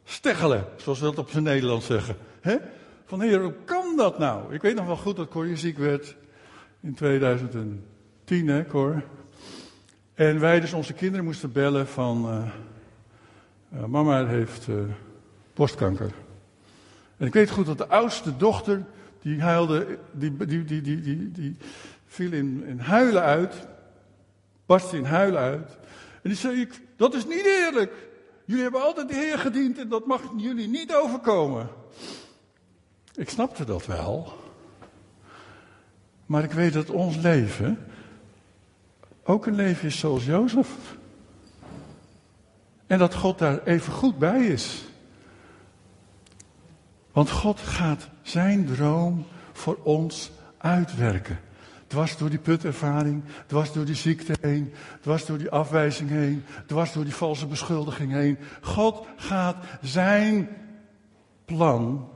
[0.04, 2.16] steggelen, zoals we dat op zijn Nederlands zeggen.
[2.40, 2.56] He?
[3.04, 4.54] Van Heer, hoe kan dat nou?
[4.54, 6.16] Ik weet nog wel goed dat Cor ziek werd
[6.80, 9.02] in 2010, hè Cor?
[10.14, 12.46] En wij dus onze kinderen moesten bellen van, uh,
[13.80, 14.76] uh, mama heeft uh,
[15.54, 16.10] borstkanker.
[17.16, 18.84] En ik weet goed dat de oudste dochter,
[19.22, 21.56] die huilde, die, die, die, die, die, die
[22.16, 23.54] viel in, in huilen uit,
[24.66, 25.76] barstte in huilen uit.
[26.22, 27.92] En die zei, dat is niet eerlijk.
[28.44, 31.68] Jullie hebben altijd de Heer gediend en dat mag jullie niet overkomen.
[33.14, 34.32] Ik snapte dat wel.
[36.26, 37.86] Maar ik weet dat ons leven
[39.24, 40.68] ook een leven is zoals Jozef.
[42.86, 44.84] En dat God daar even goed bij is.
[47.12, 51.40] Want God gaat zijn droom voor ons uitwerken.
[51.86, 56.92] Dwars door die putervaring, dwars door die ziekte heen, dwars door die afwijzing heen, dwars
[56.92, 58.38] door die valse beschuldiging heen.
[58.60, 60.48] God gaat zijn
[61.44, 62.08] plan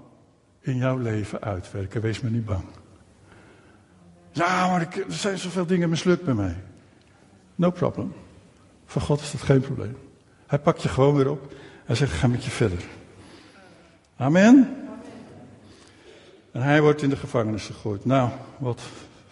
[0.60, 2.00] in jouw leven uitwerken.
[2.00, 2.64] Wees me niet bang.
[4.32, 6.56] Ja, maar er zijn zoveel dingen mislukt bij mij.
[7.54, 8.12] No problem.
[8.86, 9.96] Voor God is dat geen probleem.
[10.46, 11.52] Hij pakt je gewoon weer op.
[11.84, 12.84] Hij zegt, ga met je verder.
[14.16, 14.76] Amen.
[16.52, 18.04] En hij wordt in de gevangenis gegooid.
[18.04, 18.80] Nou, wat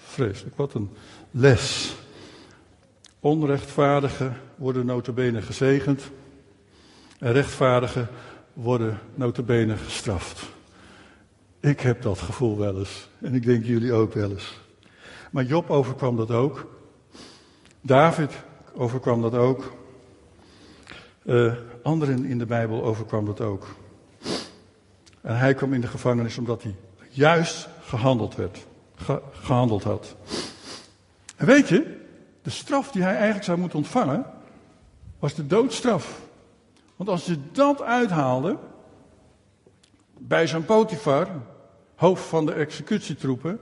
[0.08, 0.56] vreselijk.
[0.56, 0.90] Wat een
[1.30, 1.94] les.
[3.20, 6.02] Onrechtvaardigen worden notabene gezegend.
[7.18, 8.08] En rechtvaardigen
[8.52, 10.42] worden notabene gestraft.
[11.60, 13.08] Ik heb dat gevoel wel eens.
[13.20, 14.60] En ik denk jullie ook wel eens.
[15.30, 16.66] Maar Job overkwam dat ook.
[17.80, 18.32] David
[18.74, 19.72] overkwam dat ook.
[21.24, 23.66] Uh, anderen in de Bijbel overkwam dat ook.
[25.20, 26.74] En hij kwam in de gevangenis omdat hij
[27.08, 28.66] juist gehandeld werd
[29.32, 30.16] gehandeld had.
[31.36, 31.96] En weet je,
[32.42, 34.26] de straf die hij eigenlijk zou moeten ontvangen,
[35.18, 36.20] was de doodstraf.
[36.96, 38.58] Want als je dat uithaalde,
[40.18, 41.28] bij zijn Potifar,
[41.94, 43.60] hoofd van de executietroepen,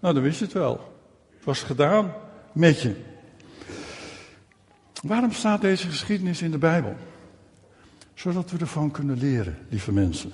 [0.00, 0.94] nou dan wist je het wel.
[1.36, 2.12] Het was gedaan
[2.52, 2.94] met je.
[5.02, 6.96] Waarom staat deze geschiedenis in de Bijbel?
[8.14, 10.32] Zodat we ervan kunnen leren, lieve mensen.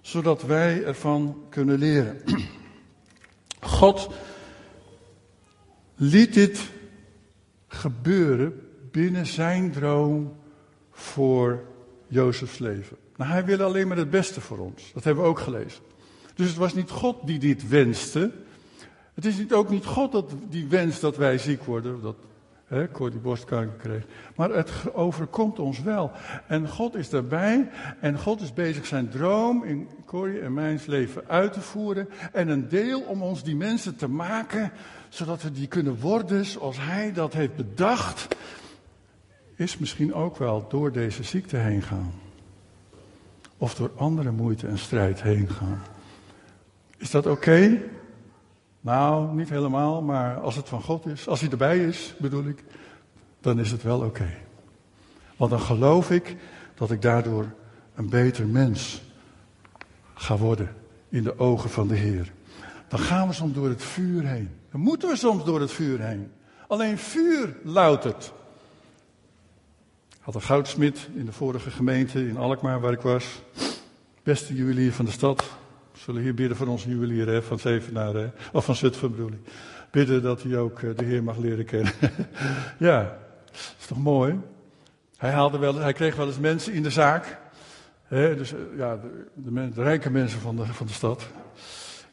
[0.00, 2.22] Zodat wij ervan kunnen leren.
[3.74, 4.08] God
[5.94, 6.70] liet dit
[7.66, 8.60] gebeuren
[8.90, 10.32] binnen zijn droom
[10.90, 11.64] voor
[12.06, 12.96] Jozefs leven.
[13.16, 14.90] Nou, hij wil alleen maar het beste voor ons.
[14.94, 15.82] Dat hebben we ook gelezen.
[16.34, 18.30] Dus het was niet God die dit wenste.
[19.14, 22.02] Het is niet, ook niet God dat, die wenst dat wij ziek worden.
[22.02, 22.16] Dat
[22.92, 24.04] Cor die borstkanker kreeg.
[24.36, 26.10] Maar het overkomt ons wel.
[26.46, 27.70] En God is daarbij.
[28.00, 32.08] En God is bezig zijn droom in Corrie en mijn leven uit te voeren.
[32.32, 34.72] En een deel om ons die mensen te maken.
[35.08, 38.36] Zodat we die kunnen worden zoals Hij dat heeft bedacht.
[39.56, 42.12] Is misschien ook wel door deze ziekte heen gaan.
[43.56, 45.82] Of door andere moeite en strijd heen gaan.
[46.96, 47.80] Is dat oké?
[48.84, 52.64] Nou, niet helemaal, maar als het van God is, als hij erbij is, bedoel ik,
[53.40, 54.28] dan is het wel oké.
[55.36, 56.36] Want dan geloof ik
[56.74, 57.46] dat ik daardoor
[57.94, 59.02] een beter mens
[60.14, 60.74] ga worden
[61.08, 62.32] in de ogen van de Heer.
[62.88, 64.50] Dan gaan we soms door het vuur heen.
[64.70, 66.32] Dan moeten we soms door het vuur heen.
[66.68, 68.32] Alleen vuur loutert.
[70.20, 73.42] Had een goudsmid in de vorige gemeente in Alkmaar waar ik was.
[74.22, 75.44] Beste juwelier van de stad.
[76.04, 79.52] Zullen hier bidden voor onze juwelier hè, van Zevenaar, hè, of van Zutphen bedoel ik.
[79.90, 81.92] Bidden dat hij ook eh, de Heer mag leren kennen.
[82.78, 83.18] ja,
[83.52, 84.40] is toch mooi?
[85.16, 87.38] Hij, haalde wel, hij kreeg wel eens mensen in de zaak.
[88.02, 89.00] Hè, dus eh, ja,
[89.34, 91.26] de, rijke mensen van de, van de stad.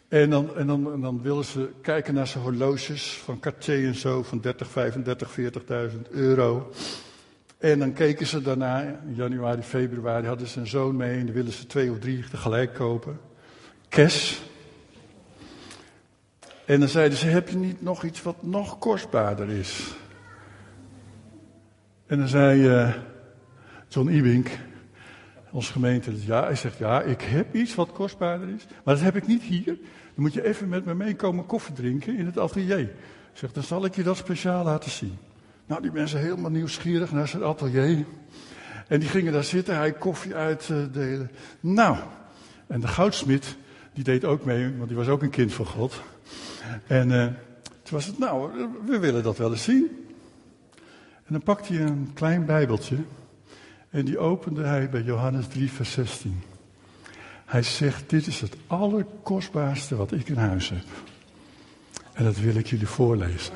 [0.07, 3.95] En dan, en, dan, en dan wilden ze kijken naar zijn horloges van Cartier en
[3.95, 6.71] zo, van 30, 35, 40.000 euro.
[7.57, 11.35] En dan keken ze daarna, in januari, februari, hadden ze een zoon mee en dan
[11.35, 13.29] willen ze twee of drie tegelijk kopen
[13.91, 14.41] kes.
[16.65, 19.93] En dan zeiden ze: Heb je niet nog iets wat nog kostbaarder is?
[22.07, 22.93] En dan zei uh,
[23.87, 24.47] John Ewing:
[25.51, 29.15] Onze gemeente, ja, hij zegt, ja, ik heb iets wat kostbaarder is, maar dat heb
[29.15, 29.65] ik niet hier.
[30.13, 32.91] Dan moet je even met me meekomen koffie drinken in het atelier.
[33.33, 35.17] Zegt, dan zal ik je dat speciaal laten zien.
[35.65, 38.05] Nou, die mensen helemaal nieuwsgierig naar zijn atelier.
[38.87, 41.31] En die gingen daar zitten, hij koffie uitdelen.
[41.59, 41.97] Nou,
[42.67, 43.55] en de goudsmid,
[43.93, 46.01] die deed ook mee, want die was ook een kind van God.
[46.87, 47.35] En uh, toen
[47.89, 48.51] was het, nou,
[48.85, 49.89] we willen dat wel eens zien.
[51.25, 52.97] En dan pakte hij een klein bijbeltje
[53.89, 56.41] en die opende hij bij Johannes 3, vers 16.
[57.45, 60.85] Hij zegt, dit is het allerkostbaarste wat ik in huis heb.
[62.13, 63.53] En dat wil ik jullie voorlezen.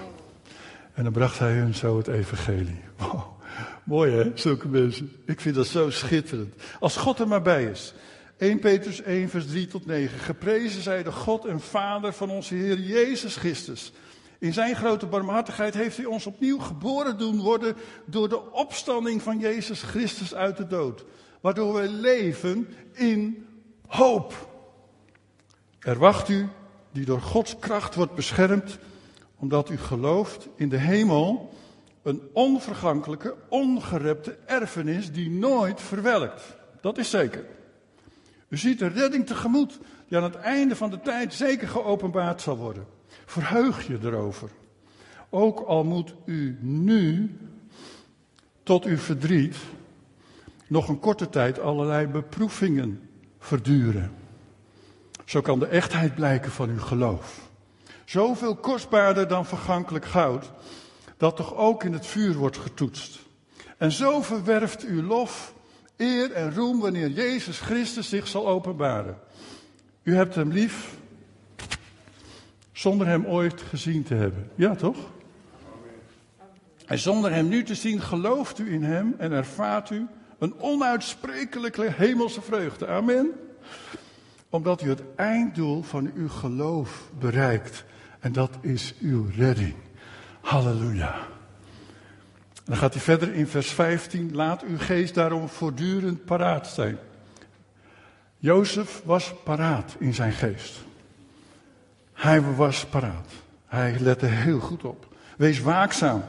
[0.94, 2.80] En dan bracht hij hun zo het evangelie.
[2.98, 3.22] Wow.
[3.84, 5.12] Mooi hè, zulke mensen.
[5.26, 6.54] Ik vind dat zo schitterend.
[6.80, 7.94] Als God er maar bij is.
[8.38, 10.20] 1 Petrus 1 vers 3 tot 9.
[10.20, 13.92] Geprezen zij de God en Vader van onze Heer Jezus Christus.
[14.40, 19.40] In zijn grote barmhartigheid heeft hij ons opnieuw geboren doen worden door de opstanding van
[19.40, 21.06] Jezus Christus uit de dood.
[21.42, 23.48] Waardoor wij leven in
[23.88, 24.50] hoop.
[25.80, 26.50] Er wacht u
[26.92, 28.78] die door Gods kracht wordt beschermd,
[29.36, 31.54] omdat u gelooft in de hemel,
[32.04, 36.42] een onvergankelijke, ongerepte erfenis die nooit verwelkt.
[36.82, 37.46] Dat is zeker.
[38.48, 42.58] U ziet de redding tegemoet, die aan het einde van de tijd zeker geopenbaard zal
[42.58, 42.86] worden.
[43.26, 44.50] Verheug je erover.
[45.30, 47.38] Ook al moet u nu,
[48.64, 49.56] tot uw verdriet,
[50.68, 54.12] nog een korte tijd allerlei beproevingen verduren.
[55.26, 57.50] Zo kan de echtheid blijken van uw geloof.
[58.06, 60.52] Zoveel kostbaarder dan vergankelijk goud,
[61.18, 63.20] dat toch ook in het vuur wordt getoetst.
[63.78, 65.54] En zo verwerft uw lof,
[65.98, 69.18] eer en roem wanneer Jezus Christus zich zal openbaren.
[70.04, 70.98] U hebt hem lief,
[72.72, 74.50] zonder hem ooit gezien te hebben.
[74.56, 74.98] Ja, toch?
[76.86, 80.08] En zonder hem nu te zien, gelooft u in hem en ervaart u
[80.40, 82.88] een onuitsprekelijke hemelse vreugde.
[82.88, 83.32] Amen.
[84.50, 87.84] Omdat u het einddoel van uw geloof bereikt.
[88.20, 89.76] En dat is uw redding.
[90.42, 91.35] Halleluja.
[92.66, 94.36] Dan gaat hij verder in vers 15.
[94.36, 96.98] Laat uw geest daarom voortdurend paraat zijn.
[98.38, 100.74] Jozef was paraat in zijn geest.
[102.14, 103.32] Hij was paraat.
[103.66, 105.08] Hij lette heel goed op.
[105.38, 106.24] Wees waakzaam.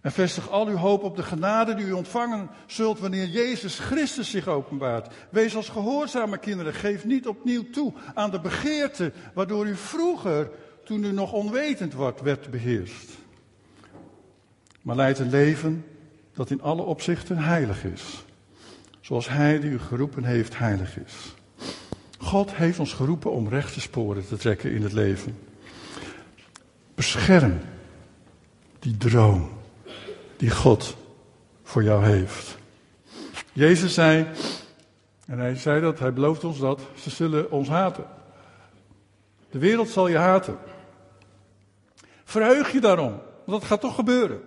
[0.00, 4.30] En vestig al uw hoop op de genade die u ontvangen zult wanneer Jezus Christus
[4.30, 5.14] zich openbaart.
[5.30, 6.74] Wees als gehoorzame kinderen.
[6.74, 10.50] Geef niet opnieuw toe aan de begeerte waardoor u vroeger,
[10.84, 13.19] toen u nog onwetend wordt, werd beheerst.
[14.82, 15.84] Maar leid een leven
[16.34, 18.24] dat in alle opzichten heilig is.
[19.00, 21.34] Zoals Hij die u geroepen heeft heilig is.
[22.18, 25.38] God heeft ons geroepen om rechte sporen te trekken in het leven.
[26.94, 27.60] Bescherm
[28.78, 29.50] die droom
[30.36, 30.96] die God
[31.62, 32.58] voor jou heeft.
[33.52, 34.26] Jezus zei,
[35.26, 38.04] en hij zei dat, hij belooft ons dat, ze zullen ons haten.
[39.50, 40.58] De wereld zal je haten.
[42.24, 44.40] Verheug je daarom, want dat gaat toch gebeuren.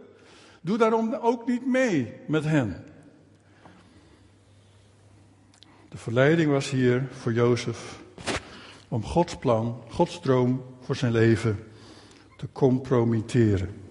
[0.64, 2.86] Doe daarom ook niet mee met hen.
[5.90, 8.00] De verleiding was hier voor Jozef
[8.88, 11.60] om Gods plan, Gods droom voor zijn leven
[12.38, 13.82] te compromitteren.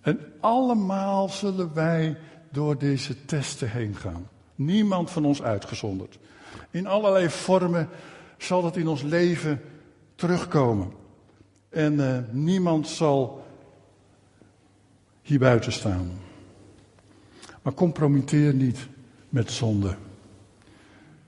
[0.00, 2.18] En allemaal zullen wij
[2.52, 4.28] door deze testen heen gaan.
[4.54, 6.18] Niemand van ons uitgezonderd.
[6.70, 7.88] In allerlei vormen
[8.38, 9.60] zal dat in ons leven
[10.14, 10.92] terugkomen.
[11.68, 13.45] En uh, niemand zal
[15.26, 16.10] hier buiten staan.
[17.62, 18.88] Maar compromitteer niet
[19.28, 19.96] met zonde.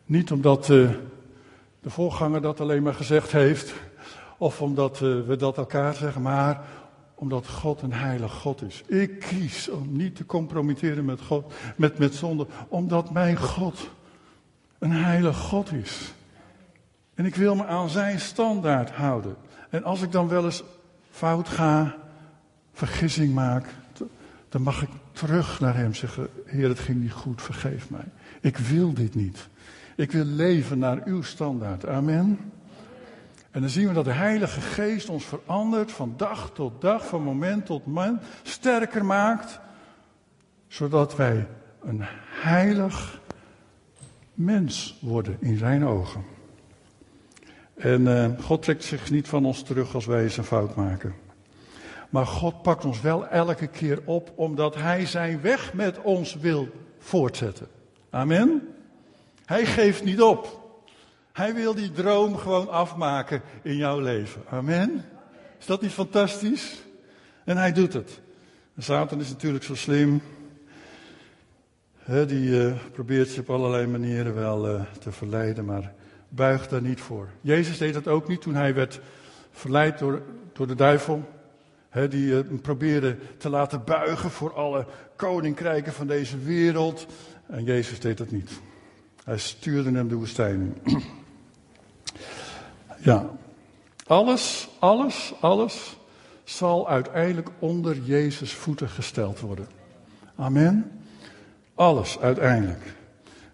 [0.04, 0.90] Niet omdat uh,
[1.80, 3.74] de voorganger dat alleen maar gezegd heeft,
[4.36, 6.60] of omdat uh, we dat elkaar zeggen, maar
[7.14, 8.82] omdat God een heilig God is.
[8.86, 13.90] Ik kies om niet te compromitteren met, God, met, met zonde, omdat mijn God
[14.78, 16.12] een heilig God is.
[17.14, 19.36] En ik wil me aan zijn standaard houden.
[19.70, 20.62] En als ik dan wel eens
[21.10, 21.96] fout ga,
[22.72, 23.66] vergissing maak,
[24.48, 28.04] dan mag ik terug naar hem zeggen: Heer, het ging niet goed, vergeef mij.
[28.40, 29.48] Ik wil dit niet.
[29.96, 31.86] Ik wil leven naar uw standaard.
[31.86, 32.38] Amen.
[33.50, 37.22] En dan zien we dat de Heilige Geest ons verandert van dag tot dag, van
[37.22, 39.60] moment tot moment, sterker maakt,
[40.68, 41.46] zodat wij
[41.82, 42.02] een
[42.42, 43.20] heilig
[44.34, 46.24] mens worden in zijn ogen.
[47.74, 51.14] En uh, God trekt zich niet van ons terug als wij eens een fout maken.
[52.08, 56.68] Maar God pakt ons wel elke keer op, omdat Hij zijn weg met ons wil
[56.98, 57.68] voortzetten.
[58.10, 58.68] Amen.
[59.44, 60.66] Hij geeft niet op.
[61.32, 64.42] Hij wil die droom gewoon afmaken in jouw leven.
[64.48, 65.04] Amen.
[65.58, 66.82] Is dat niet fantastisch?
[67.44, 68.20] En hij doet het.
[68.78, 70.22] Satan is natuurlijk zo slim.
[72.26, 75.92] die uh, probeert ze op allerlei manieren wel uh, te verleiden, maar
[76.28, 77.28] buigt daar niet voor.
[77.40, 79.00] Jezus deed dat ook niet toen hij werd
[79.50, 81.28] verleid door, door de duivel.
[82.08, 84.86] Die uh, probeerde te laten buigen voor alle
[85.16, 87.06] koninkrijken van deze wereld.
[87.46, 88.50] En Jezus deed dat niet.
[89.24, 91.02] Hij stuurde hem de woestijn in.
[93.10, 93.30] ja,
[94.06, 95.96] alles, alles, alles
[96.44, 99.66] zal uiteindelijk onder Jezus voeten gesteld worden.
[100.36, 100.90] Amen.
[101.74, 102.94] Alles uiteindelijk.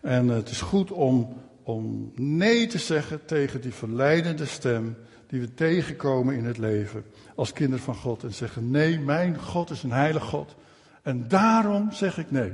[0.01, 4.97] En het is goed om, om nee te zeggen tegen die verleidende stem
[5.27, 7.05] die we tegenkomen in het leven
[7.35, 8.23] als kinderen van God.
[8.23, 10.55] En zeggen, nee, mijn God is een heilig God.
[11.03, 12.53] En daarom zeg ik nee.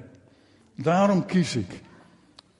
[0.75, 1.83] Daarom kies ik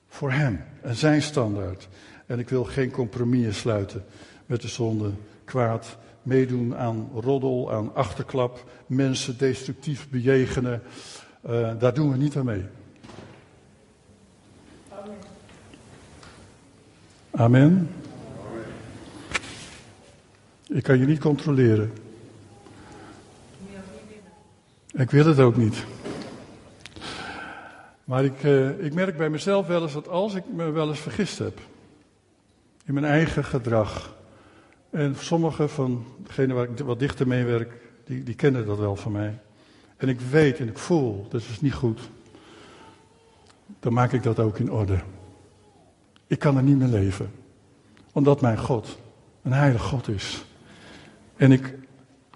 [0.07, 1.87] voor Hem en Zijn standaard.
[2.25, 4.03] En ik wil geen compromissen sluiten
[4.45, 5.11] met de zonde,
[5.43, 10.81] kwaad, meedoen aan roddel, aan achterklap, mensen destructief bejegenen.
[11.49, 12.65] Uh, daar doen we niet aan mee.
[17.31, 18.00] Amen.
[20.73, 21.91] Ik kan je niet controleren.
[24.91, 25.85] Ik wil het ook niet.
[28.03, 30.99] Maar ik, uh, ik merk bij mezelf wel eens dat als ik me wel eens
[30.99, 31.59] vergist heb.
[32.85, 34.15] In mijn eigen gedrag.
[34.89, 37.73] En sommige van degenen waar ik wat dichter mee werk,
[38.05, 39.39] die, die kennen dat wel van mij.
[39.97, 41.99] En ik weet en ik voel, dat is niet goed.
[43.79, 44.99] Dan maak ik dat ook in orde.
[46.27, 47.31] Ik kan er niet meer leven.
[48.11, 48.97] Omdat mijn God
[49.41, 50.45] een heilige God is.
[51.41, 51.73] En ik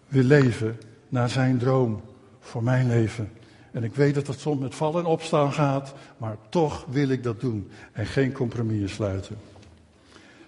[0.08, 0.78] wil leven
[1.10, 2.02] naar zijn droom
[2.40, 3.32] voor mijn leven.
[3.72, 7.24] En ik weet dat het soms met vallen en opstaan gaat, maar toch wil ik
[7.24, 9.38] dat doen en geen compromissen sluiten.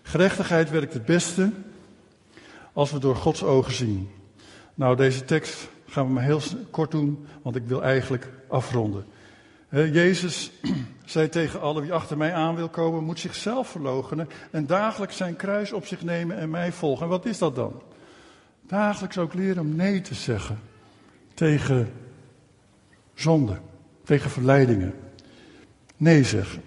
[0.02, 1.52] Gerechtigheid werkt het beste
[2.74, 4.10] als we door Gods ogen zien.
[4.74, 6.42] Nou, deze tekst gaan we maar heel
[6.72, 9.06] kort doen, want ik wil eigenlijk afronden.
[9.70, 10.52] Jezus
[11.06, 15.36] zei tegen alle wie achter mij aan wil komen, moet zichzelf verloochenen en dagelijks zijn
[15.36, 17.04] kruis op zich nemen en mij volgen.
[17.04, 17.82] En wat is dat dan?
[18.68, 20.60] Dagelijks ook leren om nee te zeggen
[21.34, 21.92] tegen
[23.14, 23.58] zonde,
[24.04, 24.94] tegen verleidingen.
[25.98, 26.64] Nee zeggen.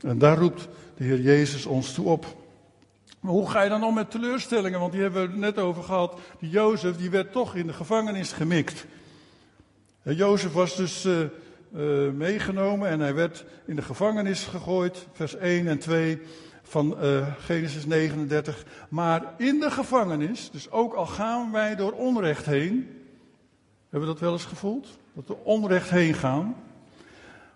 [0.00, 2.36] En daar roept de Heer Jezus ons toe op.
[3.20, 4.80] Maar hoe ga je dan om met teleurstellingen?
[4.80, 6.18] Want die hebben we net over gehad.
[6.38, 8.86] Die Jozef, die werd toch in de gevangenis gemikt.
[10.02, 11.18] En Jozef was dus uh,
[11.76, 15.06] uh, meegenomen en hij werd in de gevangenis gegooid.
[15.12, 16.20] Vers 1 en 2
[16.70, 18.64] van uh, Genesis 39.
[18.88, 22.88] Maar in de gevangenis, dus ook al gaan wij door onrecht heen.
[23.88, 24.98] Hebben we dat wel eens gevoeld?
[25.12, 26.56] Dat we onrecht heen gaan.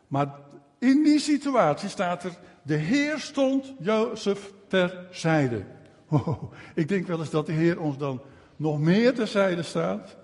[0.09, 0.35] Maar
[0.79, 5.65] in die situatie staat er, de Heer stond Jozef terzijde.
[6.09, 8.21] Oh, ik denk wel eens dat de Heer ons dan
[8.57, 10.17] nog meer terzijde staat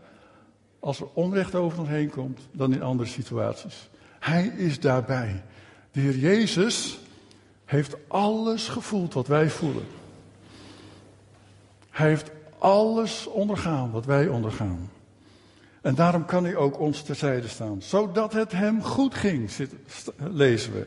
[0.78, 3.90] als er onrecht over ons heen komt dan in andere situaties.
[4.18, 5.42] Hij is daarbij.
[5.90, 6.98] De Heer Jezus
[7.70, 9.86] heeft alles gevoeld wat wij voelen.
[11.90, 14.90] Hij heeft alles ondergaan wat wij ondergaan.
[15.80, 17.82] En daarom kan hij ook ons terzijde staan.
[17.82, 19.50] Zodat het hem goed ging,
[20.16, 20.86] lezen we.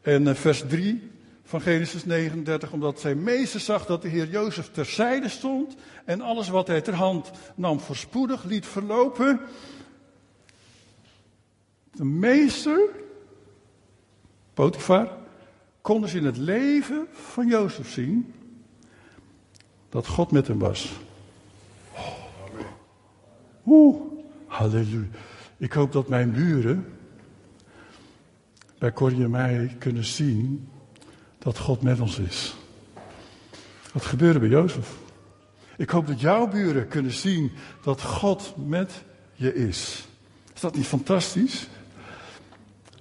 [0.00, 1.10] En eh, vers 3
[1.44, 5.74] van Genesis 39, omdat zijn meester zag dat de Heer Jozef terzijde stond
[6.04, 9.40] en alles wat hij ter hand nam voorspoedig liet verlopen.
[11.92, 12.80] De meester,
[14.54, 15.17] Potifar,
[15.88, 18.34] kon dus in het leven van Jozef zien
[19.88, 20.92] dat God met hem was.
[23.66, 24.00] Oeh,
[24.46, 25.06] halleluja.
[25.56, 26.86] Ik hoop dat mijn buren
[28.78, 30.68] bij Corrie en mij kunnen zien
[31.38, 32.56] dat God met ons is.
[33.92, 34.96] Dat gebeurde bij Jozef.
[35.76, 37.50] Ik hoop dat jouw buren kunnen zien
[37.82, 40.08] dat God met je is.
[40.54, 41.68] Is dat niet fantastisch?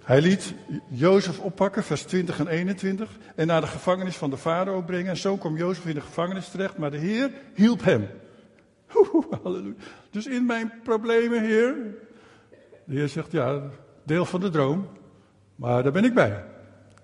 [0.08, 0.54] Hij liet
[0.88, 5.10] Jozef oppakken, vers 20 en 21, en naar de gevangenis van de farao brengen.
[5.10, 8.08] En zo kwam Jozef in de gevangenis terecht, maar de Heer hielp hem.
[9.44, 9.76] Halleluja.
[10.12, 11.76] Dus in mijn problemen, Heer.
[12.86, 13.62] De Heer zegt, ja,
[14.04, 14.88] deel van de droom,
[15.56, 16.44] maar daar ben ik bij.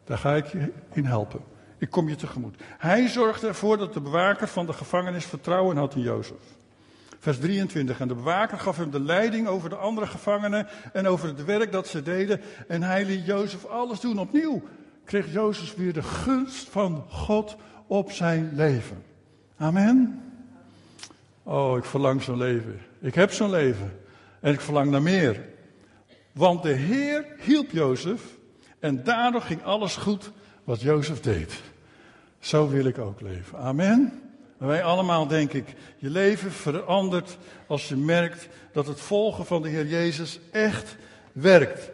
[0.03, 1.39] Daar ga ik je in helpen.
[1.77, 2.55] Ik kom je tegemoet.
[2.77, 6.55] Hij zorgde ervoor dat de bewaker van de gevangenis vertrouwen had in Jozef.
[7.24, 7.99] Vers 23.
[7.99, 11.71] En de bewaker gaf hem de leiding over de andere gevangenen en over het werk
[11.71, 12.41] dat ze deden.
[12.67, 14.19] En hij liet Jozef alles doen.
[14.19, 14.61] Opnieuw
[15.03, 17.55] kreeg Jozef weer de gunst van God
[17.88, 19.03] op zijn leven.
[19.57, 20.21] Amen.
[21.43, 22.80] Oh, ik verlang zo'n leven.
[22.99, 23.99] Ik heb zo'n leven.
[24.39, 25.41] En ik verlang naar meer.
[26.32, 28.21] Want de Heer hielp Jozef.
[28.80, 30.32] En daardoor ging alles goed
[30.63, 31.61] wat Jozef deed.
[32.39, 33.57] Zo wil ik ook leven.
[33.57, 34.22] Amen.
[34.68, 37.38] Wij allemaal, denk ik, je leven verandert
[37.68, 40.95] als je merkt dat het volgen van de Heer Jezus echt
[41.32, 41.91] werkt.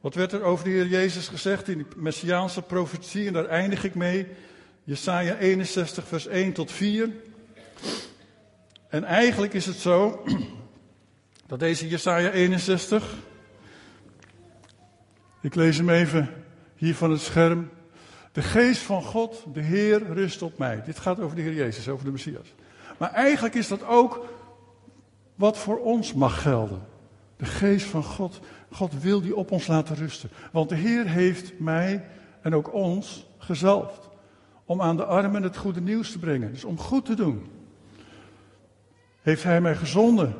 [0.00, 3.26] Wat werd er over de Heer Jezus gezegd in die Messiaanse profetie?
[3.26, 4.26] En daar eindig ik mee.
[4.84, 7.10] Jesaja 61, vers 1 tot 4.
[8.88, 10.24] En eigenlijk is het zo
[11.46, 13.14] dat deze Jesaja 61,
[15.40, 16.30] ik lees hem even
[16.76, 17.70] hier van het scherm.
[18.34, 20.82] De geest van God, de Heer, rust op mij.
[20.84, 22.54] Dit gaat over de Heer Jezus, over de Messias.
[22.98, 24.26] Maar eigenlijk is dat ook
[25.34, 26.82] wat voor ons mag gelden.
[27.36, 28.40] De geest van God.
[28.70, 30.30] God wil die op ons laten rusten.
[30.52, 32.04] Want de Heer heeft mij
[32.40, 34.08] en ook ons gezalfd.
[34.64, 36.52] Om aan de armen het goede nieuws te brengen.
[36.52, 37.46] Dus om goed te doen.
[39.22, 40.34] Heeft Hij mij gezonden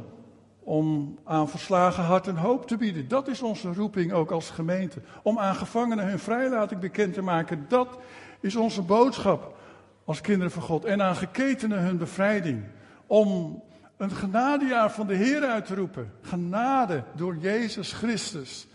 [0.64, 3.08] om aan verslagen hart een hoop te bieden.
[3.08, 5.00] Dat is onze roeping ook als gemeente.
[5.22, 7.64] Om aan gevangenen hun vrijlating bekend te maken.
[7.68, 7.98] Dat
[8.40, 9.56] is onze boodschap
[10.04, 10.84] als kinderen van God.
[10.84, 12.64] En aan geketenen hun bevrijding.
[13.06, 13.62] Om
[13.96, 16.12] een genadejaar van de Heer uit te roepen.
[16.22, 18.66] Genade door Jezus Christus.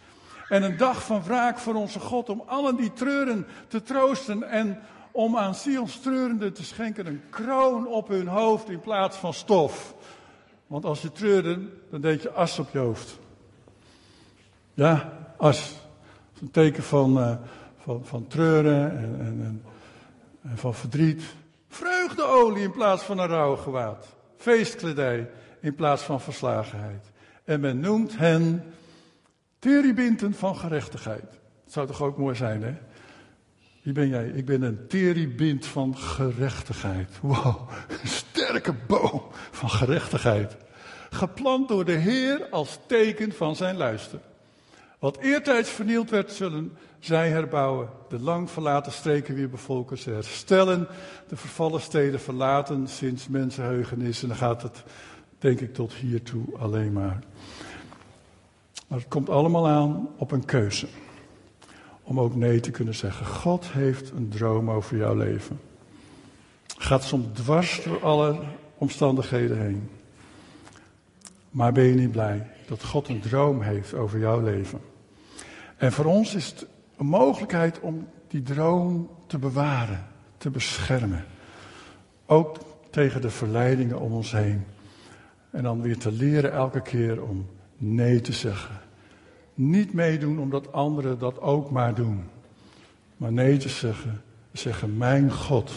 [0.49, 2.29] En een dag van wraak voor onze God.
[2.29, 4.43] Om allen die treuren te troosten.
[4.43, 4.79] En
[5.11, 9.95] om aan Sions treurenden te schenken een kroon op hun hoofd in plaats van stof.
[10.69, 11.59] Want als je treurde,
[11.89, 13.19] dan deed je as op je hoofd.
[14.73, 15.75] Ja, as.
[16.41, 17.35] Een teken van, uh,
[17.77, 19.63] van, van treuren en, en,
[20.41, 21.23] en, van verdriet.
[21.67, 24.15] Vreugdeolie in plaats van een rouwgewaad.
[24.37, 27.11] Feestkledij in plaats van verslagenheid.
[27.43, 28.63] En men noemt hen
[29.59, 31.29] teribinten van gerechtigheid.
[31.63, 32.73] Dat zou toch ook mooi zijn, hè?
[33.81, 34.27] Wie ben jij?
[34.27, 37.19] Ik ben een teribint van gerechtigheid.
[37.21, 37.69] Wow,
[38.49, 39.21] sterke boom
[39.51, 40.55] van gerechtigheid.
[41.09, 44.19] Geplant door de Heer als teken van zijn luister.
[44.99, 47.89] Wat eertijds vernield werd, zullen zij herbouwen.
[48.07, 49.97] De lang verlaten streken weer bevolken.
[49.97, 50.87] Ze herstellen
[51.27, 54.21] de vervallen steden verlaten sinds mensenheugenis.
[54.21, 54.83] En dan gaat het,
[55.39, 57.19] denk ik, tot hiertoe alleen maar.
[58.87, 60.87] Maar het komt allemaal aan op een keuze
[62.03, 63.25] om ook nee te kunnen zeggen.
[63.25, 65.59] God heeft een droom over jouw leven.
[66.81, 68.39] Gaat soms dwars door alle
[68.77, 69.89] omstandigheden heen.
[71.49, 74.79] Maar ben je niet blij dat God een droom heeft over jouw leven?
[75.77, 76.67] En voor ons is het
[76.97, 80.05] een mogelijkheid om die droom te bewaren,
[80.37, 81.25] te beschermen.
[82.25, 82.57] Ook
[82.89, 84.63] tegen de verleidingen om ons heen.
[85.49, 88.79] En dan weer te leren elke keer om nee te zeggen.
[89.53, 92.23] Niet meedoen omdat anderen dat ook maar doen.
[93.17, 94.21] Maar nee te zeggen,
[94.51, 95.71] zeggen mijn God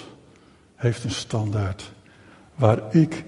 [0.82, 1.92] heeft een standaard
[2.54, 3.24] waar ik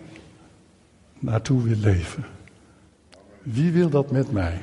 [1.18, 2.24] naartoe wil leven.
[3.42, 4.62] Wie wil dat met mij?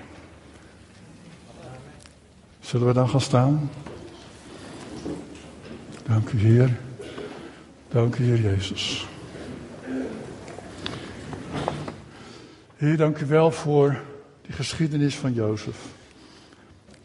[2.60, 3.70] Zullen we dan gaan staan?
[6.08, 6.80] Dank u Heer.
[7.88, 9.08] Dank u Heer Jezus.
[12.76, 14.02] Heer, dank u wel voor
[14.42, 15.78] die geschiedenis van Jozef.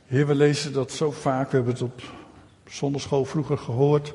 [0.06, 2.02] Heer, we lezen dat zo vaak, we hebben het op
[2.68, 4.14] zonderschool vroeger gehoord.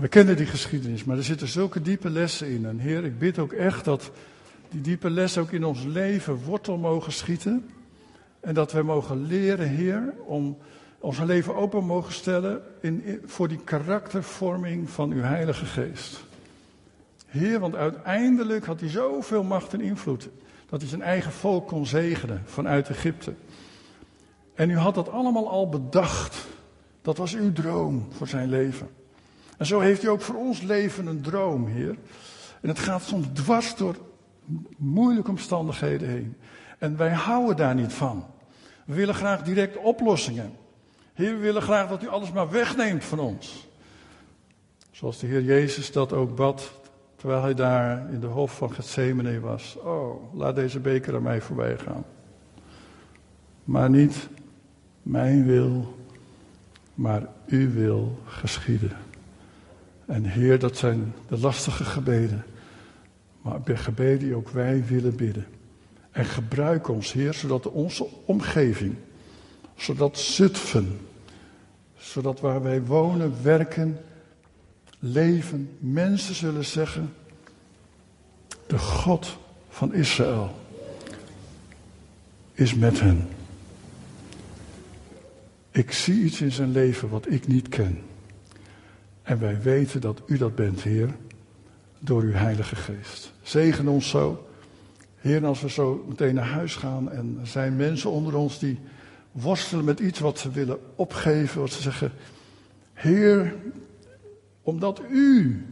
[0.00, 2.66] We kennen die geschiedenis, maar er zitten zulke diepe lessen in.
[2.66, 4.10] En Heer, ik bid ook echt dat
[4.70, 7.70] die diepe lessen ook in ons leven wortel mogen schieten.
[8.40, 10.58] En dat we mogen leren, Heer, om
[10.98, 16.24] ons leven open mogen stellen in, voor die karaktervorming van uw Heilige Geest.
[17.26, 20.28] Heer, want uiteindelijk had hij zoveel macht en invloed
[20.68, 23.34] dat hij zijn eigen volk kon zegenen vanuit Egypte.
[24.54, 26.46] En u had dat allemaal al bedacht.
[27.02, 28.88] Dat was uw droom voor zijn leven.
[29.62, 31.96] En zo heeft u ook voor ons leven een droom, Heer.
[32.60, 33.96] En het gaat soms dwars door
[34.76, 36.36] moeilijke omstandigheden heen.
[36.78, 38.26] En wij houden daar niet van.
[38.84, 40.52] We willen graag direct oplossingen.
[41.14, 43.68] Heer, we willen graag dat u alles maar wegneemt van ons.
[44.90, 46.72] Zoals de Heer Jezus dat ook bad
[47.16, 49.76] terwijl hij daar in de hof van Gethsemane was.
[49.76, 52.04] Oh, laat deze beker aan mij voorbij gaan.
[53.64, 54.28] Maar niet
[55.02, 55.96] mijn wil,
[56.94, 59.10] maar uw wil geschieden.
[60.06, 62.44] En Heer, dat zijn de lastige gebeden.
[63.42, 65.46] Maar gebeden die ook wij willen bidden.
[66.10, 68.94] En gebruik ons, Heer, zodat onze omgeving,
[69.76, 70.98] zodat Zutphen,
[71.96, 74.00] zodat waar wij wonen, werken,
[74.98, 77.14] leven, mensen zullen zeggen,
[78.66, 79.38] de God
[79.68, 80.54] van Israël
[82.52, 83.28] is met hen.
[85.70, 88.02] Ik zie iets in zijn leven wat ik niet ken.
[89.22, 91.14] En wij weten dat u dat bent, Heer,
[91.98, 93.32] door uw Heilige Geest.
[93.42, 94.46] Zegen ons zo.
[95.16, 98.78] Heer, als we zo meteen naar huis gaan en er zijn mensen onder ons die
[99.32, 102.12] worstelen met iets wat ze willen opgeven, wat ze zeggen,
[102.92, 103.54] Heer,
[104.62, 105.64] omdat u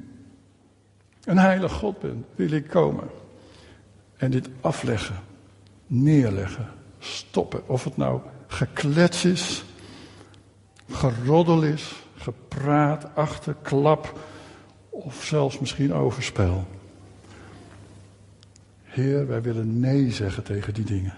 [1.25, 3.09] een heilig God bent, wil ik komen
[4.17, 5.17] en dit afleggen,
[5.87, 7.69] neerleggen stoppen.
[7.69, 9.65] Of het nou geklets is,
[10.91, 14.19] geroddel is, gepraat, achterklap
[14.91, 16.67] of zelfs misschien overspel.
[18.83, 21.15] Heer, wij willen nee zeggen tegen die dingen.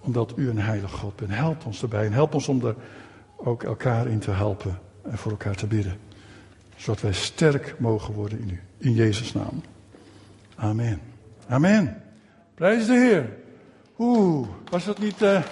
[0.00, 1.30] Omdat u een heilig God bent.
[1.30, 2.74] Help ons erbij en help ons om er
[3.36, 5.98] ook elkaar in te helpen en voor elkaar te bidden.
[6.76, 8.60] Zodat wij sterk mogen worden in u.
[8.78, 9.62] In Jezus' naam.
[10.56, 11.00] Amen.
[11.48, 12.02] Amen.
[12.54, 13.36] Prijs de Heer.
[13.98, 15.22] Oeh, was dat niet.
[15.22, 15.42] Uh...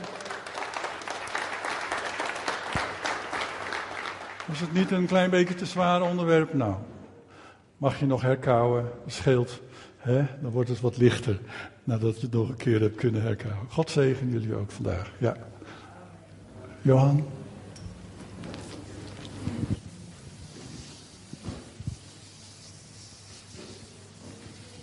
[4.50, 6.54] Is het niet een klein beetje te zwaar onderwerp?
[6.54, 6.74] Nou,
[7.76, 9.60] mag je nog herkauwen, dat scheelt.
[9.96, 10.24] Hè?
[10.42, 11.38] Dan wordt het wat lichter
[11.84, 13.66] nadat je het nog een keer hebt kunnen herkauwen.
[13.68, 15.10] God zegen jullie ook vandaag.
[15.18, 15.36] Ja.
[16.82, 17.26] Johan?